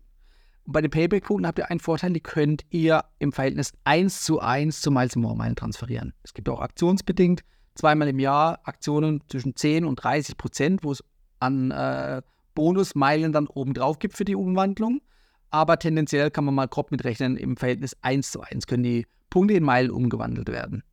Und 0.65 0.73
bei 0.73 0.81
den 0.81 0.91
Payback-Punkten 0.91 1.47
habt 1.47 1.59
ihr 1.59 1.69
einen 1.69 1.79
Vorteil, 1.79 2.13
die 2.13 2.19
könnt 2.19 2.63
ihr 2.69 3.05
im 3.17 3.31
Verhältnis 3.31 3.73
1 3.85 4.23
zu 4.23 4.39
1 4.39 4.81
zu 4.81 4.91
Miles 4.91 5.15
More 5.15 5.35
Meilen 5.35 5.55
transferieren. 5.55 6.13
Es 6.23 6.33
gibt 6.33 6.49
auch 6.49 6.61
aktionsbedingt 6.61 7.43
zweimal 7.75 8.07
im 8.09 8.19
Jahr 8.19 8.59
Aktionen 8.63 9.21
zwischen 9.29 9.55
10 9.55 9.85
und 9.85 9.95
30 9.95 10.37
Prozent, 10.37 10.83
wo 10.83 10.91
es 10.91 11.03
an 11.39 11.71
äh, 11.71 12.21
Bonusmeilen 12.53 13.31
dann 13.31 13.47
obendrauf 13.47 13.99
gibt 13.99 14.15
für 14.15 14.25
die 14.25 14.35
Umwandlung. 14.35 15.01
Aber 15.51 15.79
tendenziell 15.79 16.31
kann 16.31 16.45
man 16.45 16.55
mal 16.55 16.67
grob 16.67 16.91
mitrechnen, 16.91 17.37
im 17.37 17.57
Verhältnis 17.57 17.95
1 18.01 18.31
zu 18.31 18.41
1 18.41 18.67
können 18.67 18.83
die 18.83 19.07
Punkte 19.29 19.55
in 19.55 19.63
Meilen 19.63 19.91
umgewandelt 19.91 20.49
werden. 20.49 20.83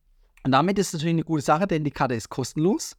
Und 0.44 0.52
damit 0.52 0.78
ist 0.78 0.88
es 0.88 0.92
natürlich 0.94 1.14
eine 1.14 1.24
gute 1.24 1.42
Sache, 1.42 1.66
denn 1.66 1.84
die 1.84 1.90
Karte 1.90 2.14
ist 2.14 2.28
kostenlos 2.28 2.96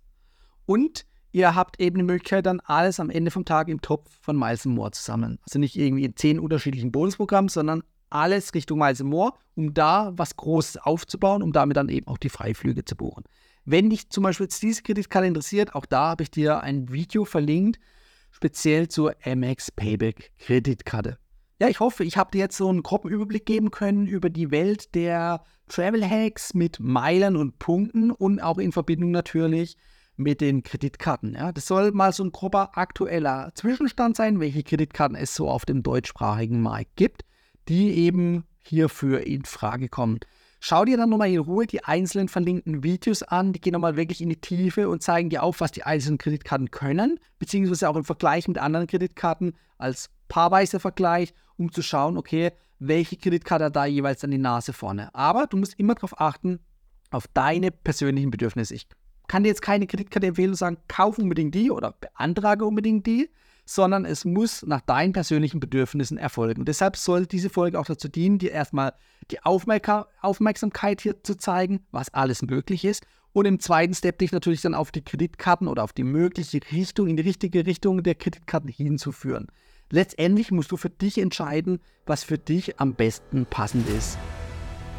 und 0.66 1.06
ihr 1.32 1.56
habt 1.56 1.80
eben 1.80 1.98
die 1.98 2.04
Möglichkeit, 2.04 2.46
dann 2.46 2.60
alles 2.62 3.00
am 3.00 3.10
Ende 3.10 3.32
vom 3.32 3.46
Tag 3.46 3.70
im 3.70 3.82
Topf 3.82 4.10
von 4.22 4.38
Miles 4.38 4.66
More 4.66 4.92
zu 4.92 5.02
sammeln. 5.02 5.40
Also 5.44 5.58
nicht 5.58 5.76
irgendwie 5.78 6.04
in 6.04 6.16
zehn 6.16 6.40
unterschiedlichen 6.40 6.92
Bonusprogrammen, 6.92 7.50
sondern 7.50 7.84
alles 8.10 8.54
Richtung 8.54 8.80
Miles 8.80 9.02
More, 9.02 9.34
um 9.56 9.74
da 9.74 10.12
was 10.16 10.36
Großes 10.36 10.78
aufzubauen, 10.78 11.42
um 11.42 11.54
damit 11.54 11.78
dann 11.78 11.90
eben 11.90 12.08
auch 12.08 12.18
die 12.18 12.30
Freiflüge 12.30 12.86
zu 12.86 12.96
buchen. 12.96 13.24
Wenn 13.66 13.90
dich 13.90 14.10
zum 14.10 14.24
Beispiel 14.24 14.48
diese 14.48 14.82
Kreditkarte 14.82 15.28
interessiert, 15.28 15.76
auch 15.76 15.86
da 15.86 16.10
habe 16.10 16.24
ich 16.24 16.32
dir 16.32 16.62
ein 16.62 16.90
Video 16.90 17.26
verlinkt, 17.26 17.80
speziell 18.32 18.88
zur 18.88 19.16
MX 19.26 19.72
Payback 19.72 20.32
Kreditkarte. 20.38 21.18
Ja, 21.60 21.68
ich 21.70 21.80
hoffe, 21.80 22.04
ich 22.04 22.18
habe 22.18 22.30
dir 22.30 22.38
jetzt 22.38 22.58
so 22.58 22.70
einen 22.70 22.84
groben 22.84 23.10
Überblick 23.10 23.48
geben 23.48 23.72
können 23.72 24.06
über 24.06 24.30
die 24.30 24.52
Welt 24.52 24.94
der 24.94 25.44
Travel 25.68 26.08
Hacks 26.08 26.54
mit 26.54 26.80
Meilen 26.80 27.36
und 27.36 27.58
Punkten 27.58 28.12
und 28.12 28.40
auch 28.40 28.60
in 28.60 28.72
Verbindung 28.72 29.10
natürlich 29.10 29.76
mit 30.18 30.40
den 30.40 30.62
Kreditkarten. 30.62 31.34
Ja. 31.34 31.52
Das 31.52 31.66
soll 31.66 31.92
mal 31.94 32.14
so 32.14 32.24
ein 32.24 32.32
grober 32.32 32.78
aktueller 32.78 33.52
Zwischenstand 33.56 34.18
sein, 34.18 34.40
welche 34.40 34.62
Kreditkarten 34.62 35.18
es 35.18 35.34
so 35.34 35.50
auf 35.50 35.66
dem 35.66 35.82
deutschsprachigen 35.82 36.62
Markt 36.62 36.96
gibt, 36.96 37.24
die 37.68 37.92
eben 37.92 38.46
hierfür 38.60 39.26
in 39.26 39.44
Frage 39.44 39.90
kommen. 39.90 40.20
Schau 40.60 40.86
dir 40.86 40.98
dann 40.98 41.10
nochmal 41.10 41.30
in 41.30 41.40
Ruhe 41.40 41.68
die 41.68 41.84
einzelnen 41.84 42.30
verlinkten 42.30 42.84
Videos 42.84 43.24
an. 43.24 43.54
Die 43.54 43.62
gehen 43.62 43.74
nochmal 43.74 43.96
wirklich 43.96 44.22
in 44.22 44.30
die 44.30 44.42
Tiefe 44.42 44.90
und 44.90 45.04
zeigen 45.04 45.30
dir 45.30 45.44
auf, 45.44 45.62
was 45.62 45.72
die 45.72 45.84
einzelnen 45.84 46.18
Kreditkarten 46.18 46.72
können, 46.72 47.20
beziehungsweise 47.40 47.90
auch 47.90 47.96
im 47.96 48.06
Vergleich 48.06 48.48
mit 48.48 48.58
anderen 48.58 48.88
Kreditkarten 48.88 49.54
als 49.78 50.10
paarweise 50.28 50.80
Vergleich, 50.80 51.34
um 51.58 51.72
zu 51.72 51.82
schauen, 51.82 52.18
okay, 52.18 52.52
welche 52.80 53.18
Kreditkarte 53.18 53.66
hat 53.66 53.76
da 53.76 53.86
jeweils 53.86 54.24
an 54.24 54.32
die 54.32 54.38
Nase 54.38 54.74
vorne. 54.74 55.14
Aber 55.14 55.48
du 55.48 55.58
musst 55.58 55.80
immer 55.80 55.96
darauf 55.96 56.20
achten, 56.20 56.60
auf 57.12 57.28
deine 57.34 57.72
persönlichen 57.72 58.32
Bedürfnisse. 58.32 58.76
Ich 58.76 58.88
kann 59.28 59.44
dir 59.44 59.50
jetzt 59.50 59.62
keine 59.62 59.88
Kreditkarte 59.88 60.28
empfehlen 60.28 60.52
und 60.52 60.56
sagen, 60.56 60.78
kauf 60.88 61.18
unbedingt 61.18 61.56
die 61.56 61.72
oder 61.72 61.94
beantrage 61.94 62.66
unbedingt 62.66 63.06
die, 63.06 63.30
sondern 63.66 64.06
es 64.06 64.26
muss 64.26 64.64
nach 64.64 64.82
deinen 64.82 65.14
persönlichen 65.14 65.60
Bedürfnissen 65.60 66.18
erfolgen. 66.18 66.66
Deshalb 66.66 66.96
soll 66.96 67.26
diese 67.26 67.50
Folge 67.50 67.80
auch 67.80 67.86
dazu 67.86 68.08
dienen, 68.08 68.40
dir 68.40 68.52
erstmal 68.52 68.94
die 69.32 69.44
Aufmerksamkeit 69.44 71.02
hier 71.02 71.24
zu 71.24 71.36
zeigen, 71.36 71.86
was 71.92 72.14
alles 72.14 72.42
möglich 72.42 72.86
ist. 72.86 73.06
Und 73.34 73.46
im 73.46 73.60
zweiten 73.60 73.94
Step 73.94 74.18
dich 74.20 74.32
natürlich 74.32 74.62
dann 74.62 74.74
auf 74.74 74.92
die 74.92 75.04
Kreditkarten 75.04 75.68
oder 75.68 75.84
auf 75.84 75.94
die 75.94 76.04
mögliche 76.04 76.60
Richtung, 76.72 77.08
in 77.08 77.18
die 77.18 77.24
richtige 77.24 77.66
Richtung 77.66 78.02
der 78.02 78.16
Kreditkarten 78.16 78.70
hinzuführen. 78.70 79.48
Letztendlich 79.92 80.52
musst 80.52 80.72
du 80.72 80.78
für 80.78 80.90
dich 80.90 81.18
entscheiden, 81.18 81.80
was 82.06 82.24
für 82.24 82.38
dich 82.38 82.80
am 82.80 82.96
besten 82.96 83.46
passend 83.46 83.88
ist. 83.90 84.18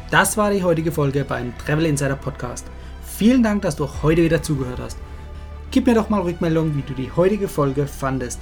Das 0.09 0.37
war 0.37 0.51
die 0.51 0.63
heutige 0.63 0.91
Folge 0.91 1.25
beim 1.25 1.55
Travel 1.57 1.85
Insider 1.85 2.15
Podcast. 2.15 2.65
Vielen 3.03 3.43
Dank, 3.43 3.61
dass 3.61 3.75
du 3.75 3.87
heute 4.01 4.23
wieder 4.23 4.41
zugehört 4.41 4.79
hast. 4.79 4.97
Gib 5.71 5.85
mir 5.85 5.93
doch 5.93 6.09
mal 6.09 6.21
Rückmeldung, 6.21 6.75
wie 6.75 6.81
du 6.81 6.93
die 6.93 7.11
heutige 7.11 7.47
Folge 7.47 7.85
fandest. 7.85 8.41